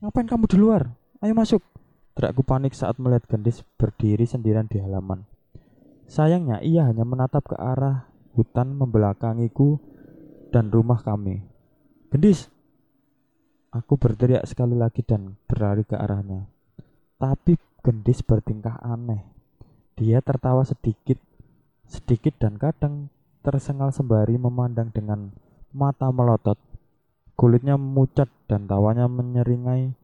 [0.00, 0.88] ngapain kamu di luar?
[1.20, 1.60] Ayo masuk.
[2.16, 5.28] Teriakku panik saat melihat gendis berdiri sendirian di halaman.
[6.08, 9.76] Sayangnya ia hanya menatap ke arah hutan membelakangiku
[10.48, 11.44] dan rumah kami.
[12.08, 12.48] Gendis
[13.76, 16.48] aku berteriak sekali lagi dan berlari ke arahnya
[17.20, 19.24] tapi gendis bertingkah aneh
[19.96, 21.16] dia tertawa sedikit
[21.86, 23.08] sedikit dan kadang
[23.46, 25.30] tersengal sembari memandang dengan
[25.70, 26.58] mata melotot.
[27.38, 29.94] Kulitnya memucat dan tawanya menyeringai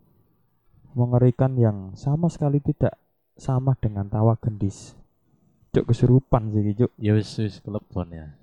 [0.95, 2.95] mengerikan yang sama sekali tidak
[3.35, 4.95] sama dengan tawa gendis.
[5.73, 6.93] Cuk kesurupan sih Cuk.
[7.01, 7.59] Ya wis wis
[8.13, 8.37] ya.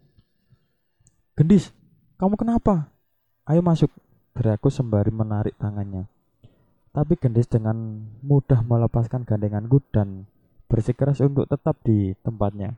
[1.37, 1.71] Gendis,
[2.19, 2.91] kamu kenapa?
[3.47, 3.93] Ayo masuk.
[4.35, 6.05] Teriakku sembari menarik tangannya.
[6.89, 10.25] Tapi gendis dengan mudah melepaskan gandenganku dan
[10.69, 12.77] bersikeras untuk tetap di tempatnya.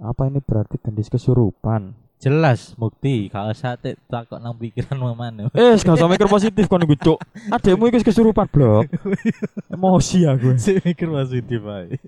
[0.00, 1.96] Apa ini berarti gendis kesurupan?
[2.22, 5.50] Jelas bukti kalau sate takut nang pikiran mamane.
[5.58, 7.18] Eh, gak usah mikir positif kon iku, Cuk.
[7.50, 8.86] Adekmu iki wis kesurupan, Blok.
[9.74, 10.54] Emosi aku.
[10.62, 11.98] Sik mikir positif ae.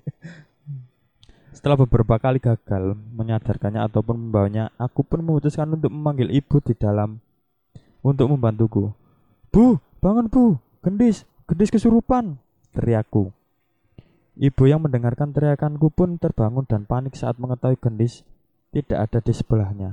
[1.51, 7.19] Setelah beberapa kali gagal menyadarkannya ataupun membawanya, aku pun memutuskan untuk memanggil ibu di dalam
[8.05, 8.93] untuk membantuku.
[9.49, 12.37] Bu, bangun bu, gendis, gendis kesurupan,
[12.77, 13.33] teriakku.
[14.37, 18.21] Ibu yang mendengarkan teriakanku pun terbangun dan panik saat mengetahui gendis
[18.69, 19.89] tidak ada di sebelahnya.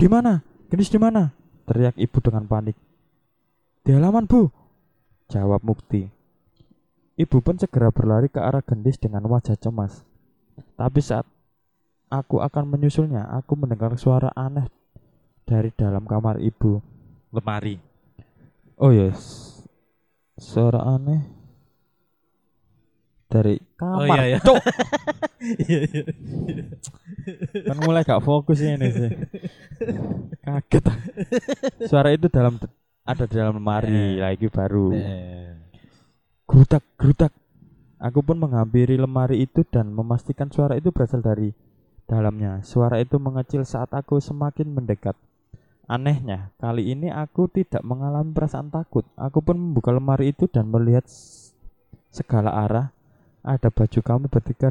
[0.00, 0.40] Di mana?
[0.72, 1.34] Gendis di mana?
[1.68, 2.78] Teriak ibu dengan panik.
[3.84, 4.48] Di halaman bu,
[5.28, 6.08] jawab Mukti.
[7.20, 10.06] Ibu pun segera berlari ke arah gendis dengan wajah cemas.
[10.78, 11.28] Tapi saat
[12.08, 14.70] aku akan menyusulnya, aku mendengar suara aneh
[15.44, 16.89] dari dalam kamar ibu.
[17.30, 17.78] Lemari.
[18.74, 19.20] Oh yes,
[20.34, 21.20] suara aneh
[23.30, 24.18] dari kamar.
[24.18, 24.38] iya, iya.
[24.40, 24.56] Cuk,
[25.40, 26.02] Iya iya.
[27.64, 29.10] kan mulai gak fokus ini sih.
[30.42, 30.84] Kaget.
[31.86, 32.58] Suara itu dalam
[33.04, 34.18] ada di dalam lemari Eh.
[34.18, 34.90] lagi baru.
[34.92, 35.54] Eh.
[36.44, 37.32] Gerutak, gerutak.
[38.00, 41.52] Aku pun menghampiri lemari itu dan memastikan suara itu berasal dari
[42.04, 42.64] dalamnya.
[42.64, 45.14] Suara itu mengecil saat aku semakin mendekat.
[45.90, 49.02] Anehnya, kali ini aku tidak mengalami perasaan takut.
[49.18, 51.02] Aku pun membuka lemari itu dan melihat
[52.14, 52.94] segala arah.
[53.42, 54.70] Ada baju kamu bertiga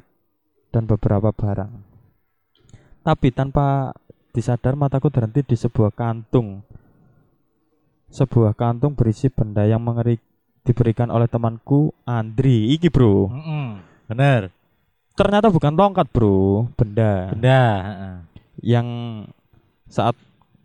[0.72, 1.74] dan beberapa barang.
[3.04, 3.92] Tapi tanpa
[4.32, 6.64] disadar mataku terhenti di sebuah kantung.
[8.08, 10.16] Sebuah kantung berisi benda yang mengeri
[10.64, 12.72] diberikan oleh temanku Andri.
[12.80, 13.68] Iki bro, Mm-mm.
[14.08, 14.56] Bener.
[15.20, 17.62] ternyata bukan tongkat bro, benda Benda.
[18.64, 18.88] yang
[19.92, 20.16] saat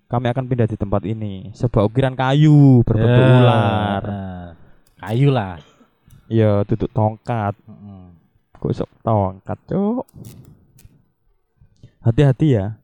[0.07, 1.51] kami akan pindah di tempat ini.
[1.57, 4.03] Sebuah ukiran kayu berbentuk Ya, ular.
[4.05, 4.47] heeh.
[5.01, 5.57] Kayu lah.
[6.31, 7.53] Ya, tutup tongkat.
[7.69, 8.17] Mm-mm.
[8.57, 10.05] Kok sok tongkat, cuk?
[12.05, 12.77] Hati-hati ya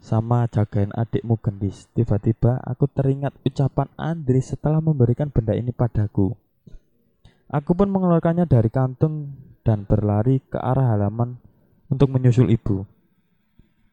[0.00, 1.88] sama jagain adikmu gendis.
[1.92, 6.32] Tiba-tiba aku teringat ucapan Andri setelah memberikan benda ini padaku.
[7.50, 11.36] Aku pun mengeluarkannya dari kantung dan berlari ke arah halaman
[11.92, 12.86] untuk menyusul ibu.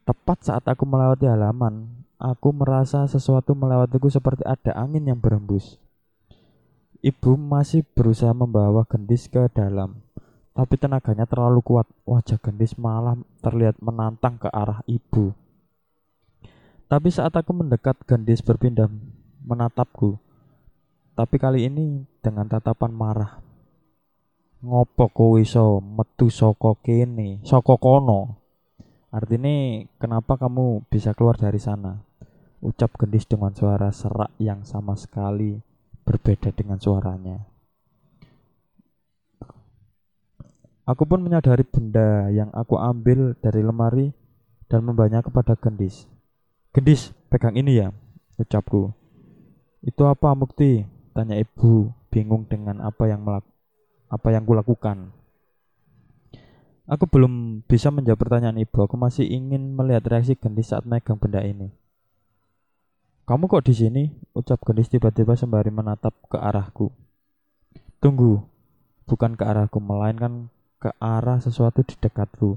[0.08, 5.78] Tepat saat aku melewati halaman, aku merasa sesuatu melewatiku seperti ada angin yang berembus.
[6.98, 10.02] Ibu masih berusaha membawa gendis ke dalam,
[10.50, 11.86] tapi tenaganya terlalu kuat.
[12.02, 15.30] Wajah gendis malah terlihat menantang ke arah ibu.
[16.90, 18.90] Tapi saat aku mendekat, gendis berpindah
[19.46, 20.18] menatapku.
[21.14, 23.38] Tapi kali ini dengan tatapan marah.
[24.58, 28.42] Ngopo kowe iso metu saka kene, saka kono?
[29.14, 32.07] Artinya kenapa kamu bisa keluar dari sana?
[32.58, 35.62] Ucap gendis dengan suara serak yang sama sekali
[36.02, 37.38] berbeda dengan suaranya.
[40.88, 44.08] Aku pun menyadari benda yang aku ambil dari lemari
[44.72, 46.08] dan membawanya kepada Gendis.
[46.72, 47.92] Gendis, pegang ini ya,
[48.40, 48.96] ucapku.
[49.84, 50.88] Itu apa Mukti?
[51.12, 53.44] Tanya ibu, bingung dengan apa yang melak
[54.08, 55.12] apa yang kulakukan.
[56.88, 58.80] Aku belum bisa menjawab pertanyaan ibu.
[58.80, 61.68] Aku masih ingin melihat reaksi Gendis saat megang benda ini.
[63.28, 64.08] Kamu kok di sini?
[64.32, 66.88] Ucap Gendis tiba-tiba sembari menatap ke arahku.
[68.00, 68.40] Tunggu,
[69.04, 70.48] bukan ke arahku, melainkan
[70.80, 72.56] ke arah sesuatu di dekatku.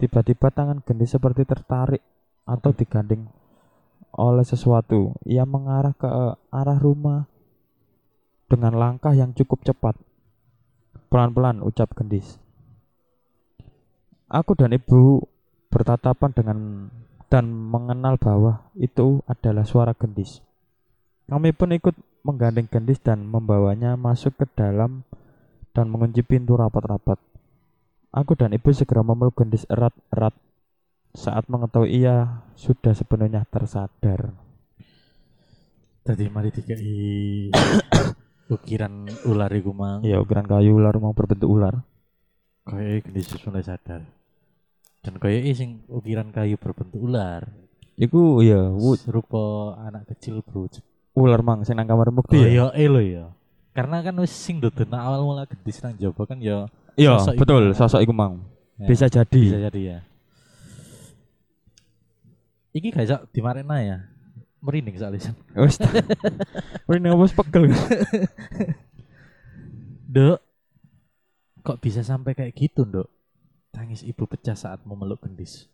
[0.00, 2.00] Tiba-tiba tangan Gendis seperti tertarik
[2.48, 3.28] atau digandeng
[4.16, 5.20] oleh sesuatu.
[5.28, 6.08] Ia mengarah ke
[6.48, 7.28] arah rumah
[8.48, 10.00] dengan langkah yang cukup cepat.
[11.12, 12.40] Pelan-pelan ucap Gendis.
[14.32, 15.28] Aku dan ibu
[15.68, 16.58] bertatapan dengan
[17.34, 20.38] dan mengenal bahwa itu adalah suara gendis.
[21.26, 25.02] Kami pun ikut menggandeng gendis dan membawanya masuk ke dalam
[25.74, 27.18] dan mengunci pintu rapat-rapat.
[28.14, 30.30] Aku dan ibu segera memeluk gendis erat-erat
[31.10, 34.30] saat mengetahui ia sudah sepenuhnya tersadar.
[36.06, 37.50] Tadi mari dikai
[38.54, 40.06] ukiran ular iku mang.
[40.06, 41.82] Ya ukiran kayu ular mau berbentuk ular.
[42.62, 44.06] Kayak gendis mulai sadar.
[45.04, 47.44] Dan kayak sing ukiran kayu berbentuk ular.
[47.94, 49.44] Iku ya wu- Serupa
[49.78, 50.80] anak kecil berwujud.
[51.14, 52.74] ular mang sing nang kamar bukti Oh ya.
[52.74, 53.30] iya, lo ya.
[53.70, 57.70] Karena kan wis sing dodona awal mula gendis nang jaba kan ya Iya, iku betul,
[57.70, 57.76] mang.
[57.76, 58.42] sosok iku mang.
[58.74, 59.38] ya, Bisa jadi.
[59.40, 59.98] bisa jadi ya.
[62.72, 63.98] Iki gak iso dimarena ya.
[64.58, 65.30] Merinding soalnya.
[65.54, 65.78] Wes.
[66.90, 67.70] Ini apa pegel.
[70.08, 70.38] Dok,
[71.60, 73.06] kok bisa sampai kayak gitu, Dok?
[73.74, 75.66] Tangis ibu pecah saat memeluk gendis.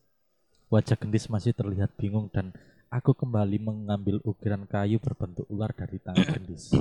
[0.72, 2.56] Wajah gendis masih terlihat bingung dan
[2.88, 6.72] aku kembali mengambil ukiran kayu berbentuk ular dari tangan gendis.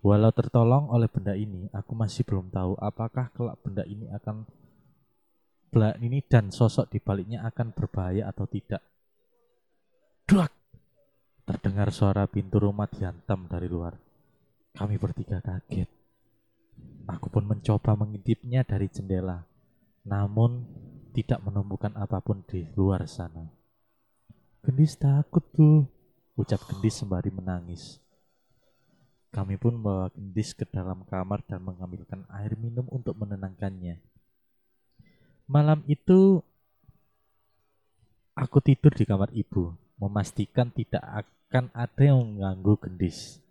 [0.00, 4.48] Walau tertolong oleh benda ini, aku masih belum tahu apakah kelak benda ini akan
[5.68, 8.80] bela ini dan sosok di baliknya akan berbahaya atau tidak.
[10.24, 10.54] Duak!
[11.46, 13.94] Terdengar suara pintu rumah dihantam dari luar.
[14.72, 15.86] Kami bertiga kaget.
[17.06, 19.46] Aku pun mencoba mengintipnya dari jendela,
[20.06, 20.62] namun
[21.10, 23.50] tidak menemukan apa pun di luar sana.
[24.62, 25.82] Gendis takut bu,
[26.38, 27.98] ucap Gendis sembari menangis.
[29.34, 33.98] Kami pun membawa Gendis ke dalam kamar dan mengambilkan air minum untuk menenangkannya.
[35.50, 36.42] Malam itu
[38.38, 43.45] aku tidur di kamar ibu, memastikan tidak akan ada yang mengganggu Gendis.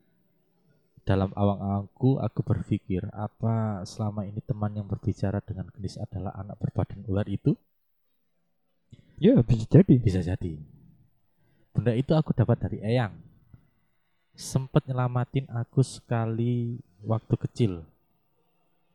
[1.05, 7.05] Dalam awang-awangku, aku berpikir, apa selama ini teman yang berbicara dengan Gendis adalah anak berbadan
[7.05, 7.53] ular itu?
[9.21, 10.01] Ya, bisa jadi.
[10.01, 10.57] Bisa jadi.
[11.77, 13.13] Benda itu aku dapat dari Eyang.
[14.33, 17.73] Sempat nyelamatin aku sekali waktu kecil.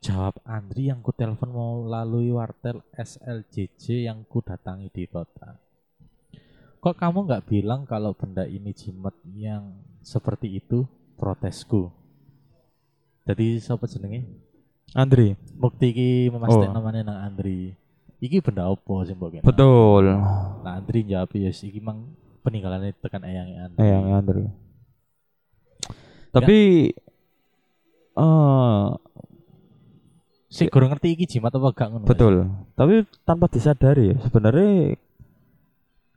[0.03, 5.63] Jawab Andri yang ku telepon mau lalui wartel SLJJ yang ku datangi di kota.
[6.81, 10.89] Kok kamu nggak bilang kalau benda ini jimat yang seperti itu?
[11.21, 12.00] Protesku.
[13.31, 14.27] Jadi siapa jenenge?
[14.91, 15.39] Andri.
[15.55, 16.83] Mukti iki memastikan Oh.
[16.83, 17.79] namanya nang Andri.
[18.19, 19.39] Iki benda apa sih mbok?
[19.41, 20.05] Betul.
[20.61, 22.11] Nah Andri jawab ya iki mang
[22.43, 23.79] peninggalannya tekan eyang Andri.
[23.81, 24.45] Yang Andri.
[26.31, 26.59] Tapi
[28.17, 28.87] eh
[30.51, 32.11] Si kurang ngerti iki jimat apa gak ngono.
[32.11, 32.51] Betul.
[32.75, 34.99] Tapi tanpa disadari ya sebenarnya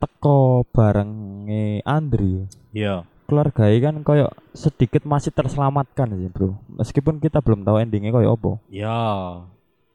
[0.02, 3.06] teko barenge Andri Iya.
[3.24, 8.60] Keluarga kan koyo sedikit masih terselamatkan sih bro meskipun kita belum tahu endingnya koyo apa
[8.70, 9.02] Iya.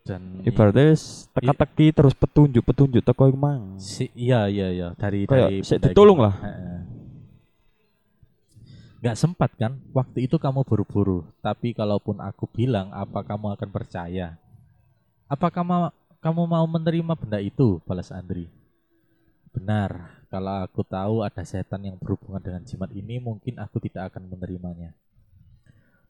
[0.09, 0.97] Dan ibaratnya
[1.37, 5.89] teka-teki terus petunjuk petunjuk teko iku mang si iya iya iya dari Kayak dari benda
[5.93, 6.35] ditolong lah.
[6.41, 6.79] Heeh.
[8.99, 9.79] Gak sempat kan?
[9.95, 11.23] Waktu itu kamu buru-buru.
[11.39, 14.35] Tapi kalaupun aku bilang, apa kamu akan percaya?
[15.31, 17.79] Apa kamu kamu mau menerima benda itu?
[17.87, 18.51] Balas Andri.
[19.55, 20.18] Benar.
[20.29, 24.93] Kalau aku tahu ada setan yang berhubungan dengan jimat ini, mungkin aku tidak akan menerimanya.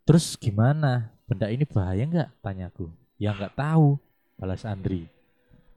[0.02, 1.14] Terus gimana?
[1.30, 2.42] Benda ini bahaya nggak?
[2.42, 2.90] Tanyaku.
[3.14, 3.94] Ya nggak tahu.
[4.34, 5.06] Balas Andri.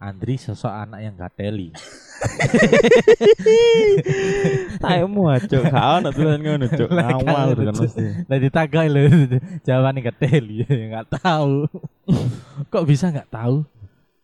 [0.01, 1.69] Andri sosok anak yang gak teli.
[4.81, 7.85] Taekmu aja gak ono tulisan ngono cuk awal kan Cuk.
[7.85, 9.01] mesti Lah ditagai lho
[9.61, 11.69] jawabannya gak teli ya nggak tahu.
[12.73, 13.61] Kok bisa nggak tahu?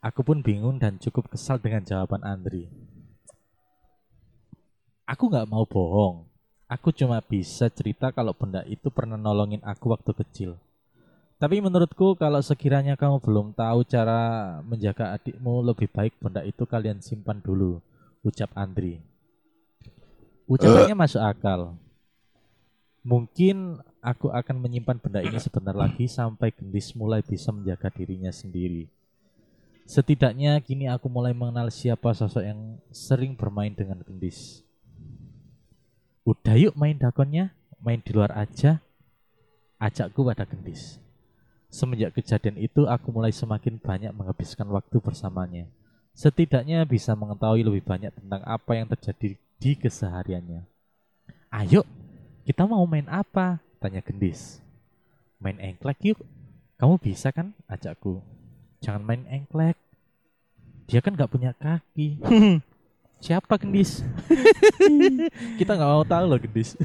[0.02, 2.66] Aku pun bingung dan cukup kesal dengan jawaban Andri.
[5.08, 6.28] Aku nggak mau bohong.
[6.68, 10.60] Aku cuma bisa cerita kalau benda itu pernah nolongin aku waktu kecil.
[11.40, 17.00] Tapi menurutku kalau sekiranya kamu belum tahu cara menjaga adikmu lebih baik benda itu kalian
[17.00, 17.80] simpan dulu.
[18.20, 19.00] Ucap Andri.
[20.44, 21.80] Ucapannya masuk akal.
[23.08, 28.92] Mungkin aku akan menyimpan benda ini sebentar lagi sampai gendis mulai bisa menjaga dirinya sendiri.
[29.88, 34.67] Setidaknya kini aku mulai mengenal siapa sosok yang sering bermain dengan gendis.
[36.28, 38.84] Udah yuk main dakonnya, main di luar aja.
[39.80, 41.00] Ajakku pada gendis.
[41.72, 45.72] Semenjak kejadian itu aku mulai semakin banyak menghabiskan waktu bersamanya.
[46.12, 50.68] Setidaknya bisa mengetahui lebih banyak tentang apa yang terjadi di kesehariannya.
[51.48, 51.88] Ayo,
[52.44, 53.64] kita mau main apa?
[53.80, 54.60] Tanya gendis.
[55.40, 56.20] Main engklek yuk.
[56.76, 57.56] Kamu bisa kan?
[57.72, 58.20] Ajakku.
[58.84, 59.80] Jangan main engklek.
[60.92, 62.20] Dia kan nggak punya kaki.
[63.18, 64.06] Siapa gendis?
[65.60, 66.78] Kita nggak mau tahu loh gendis.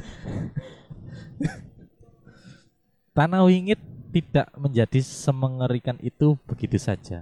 [3.13, 3.77] Tanah wingit
[4.09, 7.21] tidak menjadi semengerikan itu begitu saja.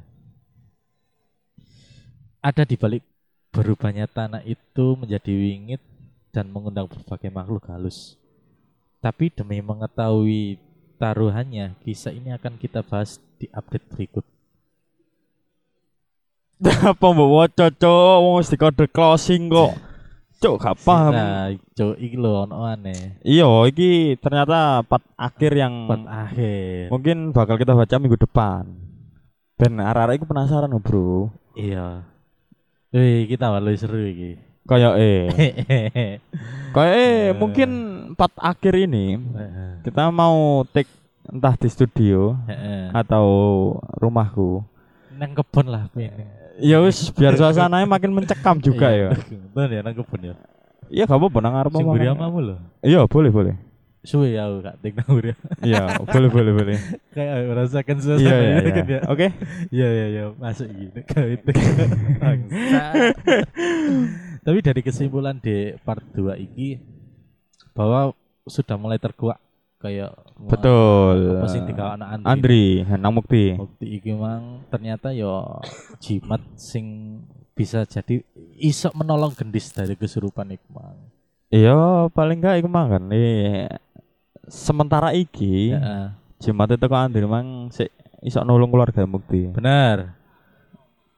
[2.40, 3.04] Ada di balik
[3.52, 5.84] berubahnya tanah itu menjadi wingit
[6.32, 8.16] dan mengundang berbagai makhluk halus.
[9.04, 10.58] Tapi demi mengetahui
[10.96, 14.26] taruhannya, kisah ini akan kita bahas di update berikut.
[16.62, 17.90] Apa mbok waca cuk
[18.22, 19.74] wong wis dikode closing kok.
[20.38, 21.14] Cuk gak paham.
[21.14, 23.18] Nah, cok iki lho ono aneh.
[23.22, 26.90] Iya, iki ternyata part akhir yang Buat akhir.
[26.90, 28.66] mungkin bakal kita baca minggu depan.
[29.58, 31.30] Dan arah-arah iku penasaran Bro.
[31.54, 32.06] Iya.
[32.90, 34.38] Wih, kita walau seru iki.
[34.62, 35.26] Kayak eh,
[36.78, 37.26] kayak eh Eh.
[37.34, 37.70] mungkin
[38.14, 39.18] part akhir ini
[39.82, 40.86] kita mau take
[41.26, 42.94] entah di studio Heeh.
[42.94, 43.26] atau
[43.98, 44.62] rumahku.
[45.22, 46.26] Nang kebon lah ini.
[46.58, 49.14] Ya wis biar suasananya makin mencekam juga ya.
[49.14, 50.36] Betul ya nang kebon ya.
[50.90, 52.56] Iya gak apa-apa nang Sing buri amamu lho.
[52.82, 53.56] Iya, boleh, boleh.
[54.02, 55.14] Suwe ya aku gak tek nang.
[55.62, 56.78] Iya, boleh, boleh, boleh.
[57.14, 58.98] Kayak merasakan Iya, suasana iya, gitu kan iya.
[58.98, 59.02] ya.
[59.14, 59.28] Oke.
[59.70, 61.00] Iya iya iya masuk gitu.
[64.42, 66.82] Tapi dari kesimpulan di part 2 iki
[67.78, 68.18] bahwa
[68.50, 69.38] sudah mulai terkuak
[69.82, 71.42] kayak Betul.
[71.42, 72.30] Apa sih tiga anak Andri?
[72.30, 72.66] Andri,
[72.98, 73.46] Nang Mukti.
[73.58, 75.62] Bukti iki mang ternyata yo
[76.02, 77.18] jimat sing
[77.54, 78.26] bisa jadi
[78.58, 80.98] iso menolong gendis dari kesurupan iku mang.
[81.52, 83.04] Iya, paling enggak iku mang kan.
[83.06, 83.70] Nih,
[84.48, 86.08] sementara iki Heeh.
[86.42, 87.92] jimat itu kok Andri mang sik
[88.26, 89.52] iso nulung keluarga Mukti.
[89.54, 90.18] Bener.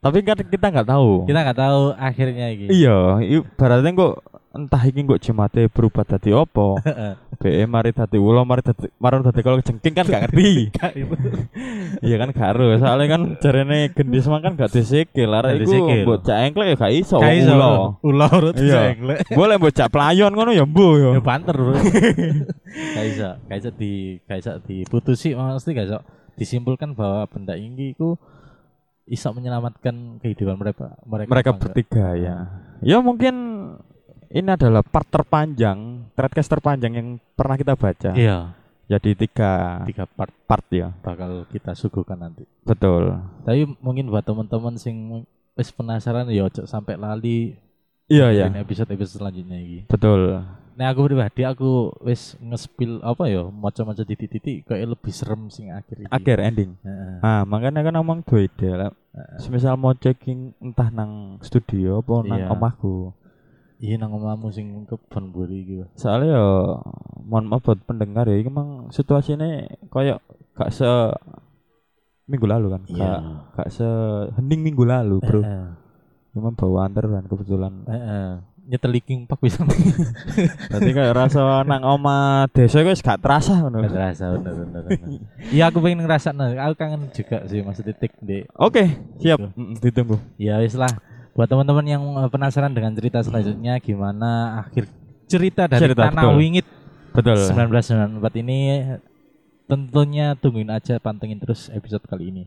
[0.04, 1.24] Tapi kan kita nggak tahu.
[1.24, 2.68] Kita nggak tahu akhirnya iki.
[2.68, 3.24] Iya,
[3.56, 6.78] berarti kok entah iki kok jimate berubah dadi opo.
[6.86, 7.14] Heeh.
[7.42, 10.70] BE mari dadi ulo, mari dadi mari dadi kalau jengking kan gak ngerti.
[10.70, 10.88] Itu.
[12.06, 15.64] Iya kan gak ero, soalnya kan jarene gendis mang kan gak disikil, arek Gak iku
[15.64, 16.02] disikil.
[16.04, 17.72] bocah engklek ya gak iso ulo.
[18.00, 18.94] Ulo urut Iya.
[18.94, 19.20] jenglek.
[19.30, 21.10] Boleh bocah pelayon ngono ya mbuh ya.
[21.16, 21.56] Ya banter.
[22.94, 23.92] Gak iso, gak iso di
[24.24, 26.00] gak iso diputusi mesti gak iso
[26.34, 28.18] disimpulkan bahwa benda ini ku
[29.04, 32.36] iso menyelamatkan kehidupan mereka mereka Mereka bertiga ya.
[32.82, 33.53] Ya mungkin
[34.34, 35.78] ini adalah part terpanjang,
[36.12, 38.12] threadcast terpanjang yang pernah kita baca.
[38.12, 40.92] Iya, Jadi tiga tiga part part ya.
[41.00, 42.44] bakal kita suguhkan nanti.
[42.62, 43.16] Betul.
[43.42, 45.24] Tapi mungkin buat teman-teman sing
[45.54, 47.56] wis penasaran ya ojo sampai lali
[48.06, 48.46] Iya ya.
[48.50, 49.80] dengerin episode-episode selanjutnya iki.
[49.88, 50.44] Betul.
[50.74, 56.04] Nah aku pribadi aku wis ngespil apa ya maca-maca titik-titik kayak lebih serem sing akhir
[56.04, 56.10] iki.
[56.10, 56.74] Akhir ending.
[56.82, 57.22] Heeh.
[57.22, 58.90] Ah, makanya kan ngomong dua ide.
[59.38, 62.50] Semisal mau checking entah nang studio apa nang Iya.
[62.50, 63.14] omahku.
[63.84, 65.74] Iya nang omamu sing kebon buri iki.
[65.84, 66.00] Pak.
[66.00, 66.46] Soalnya ya
[67.28, 69.44] mohon maaf buat pendengar ya, ini emang situasinya
[69.92, 70.24] kayak
[70.56, 70.88] gak se
[72.24, 72.96] minggu lalu kan, Iya.
[72.96, 73.20] gak,
[73.60, 73.88] gak se
[74.40, 75.44] hening minggu lalu bro.
[75.44, 75.68] Heeh.
[76.32, 77.84] Memang bawa antar kan kebetulan.
[77.84, 78.28] Heeh.
[78.64, 83.84] Nyetel Linkin Park bisa Berarti kayak rasa nang oma desa itu gak terasa ngono.
[83.84, 84.84] Gak terasa bener bener.
[85.52, 88.88] Iya aku pengen ngerasa aku kangen juga sih maksudnya tik di Oke,
[89.20, 89.44] siap.
[89.44, 89.84] Gitu.
[89.84, 90.16] Ditunggu.
[90.40, 90.88] ya wis lah
[91.34, 94.86] buat teman-teman yang eh, penasaran dengan cerita selanjutnya gimana akhir
[95.26, 96.38] cerita dari Cerita, Tanah betul.
[96.38, 96.68] Wingit
[97.14, 97.38] Betul.
[97.46, 98.60] 1994 ini
[99.70, 102.44] tentunya tungguin aja pantengin terus episode kali ini.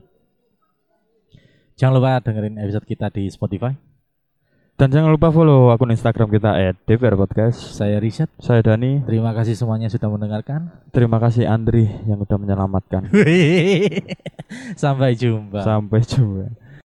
[1.79, 3.73] Jangan lupa dengerin episode kita di Spotify.
[4.77, 6.53] Dan jangan lupa follow akun Instagram kita
[6.85, 7.81] @dprpodcast.
[7.81, 8.29] Saya Riset.
[8.37, 9.01] Saya Dani.
[9.09, 10.69] Terima kasih semuanya sudah mendengarkan.
[10.93, 13.09] Terima kasih Andri yang udah menyelamatkan.
[14.83, 15.65] Sampai jumpa.
[15.65, 16.66] Sampai jumpa.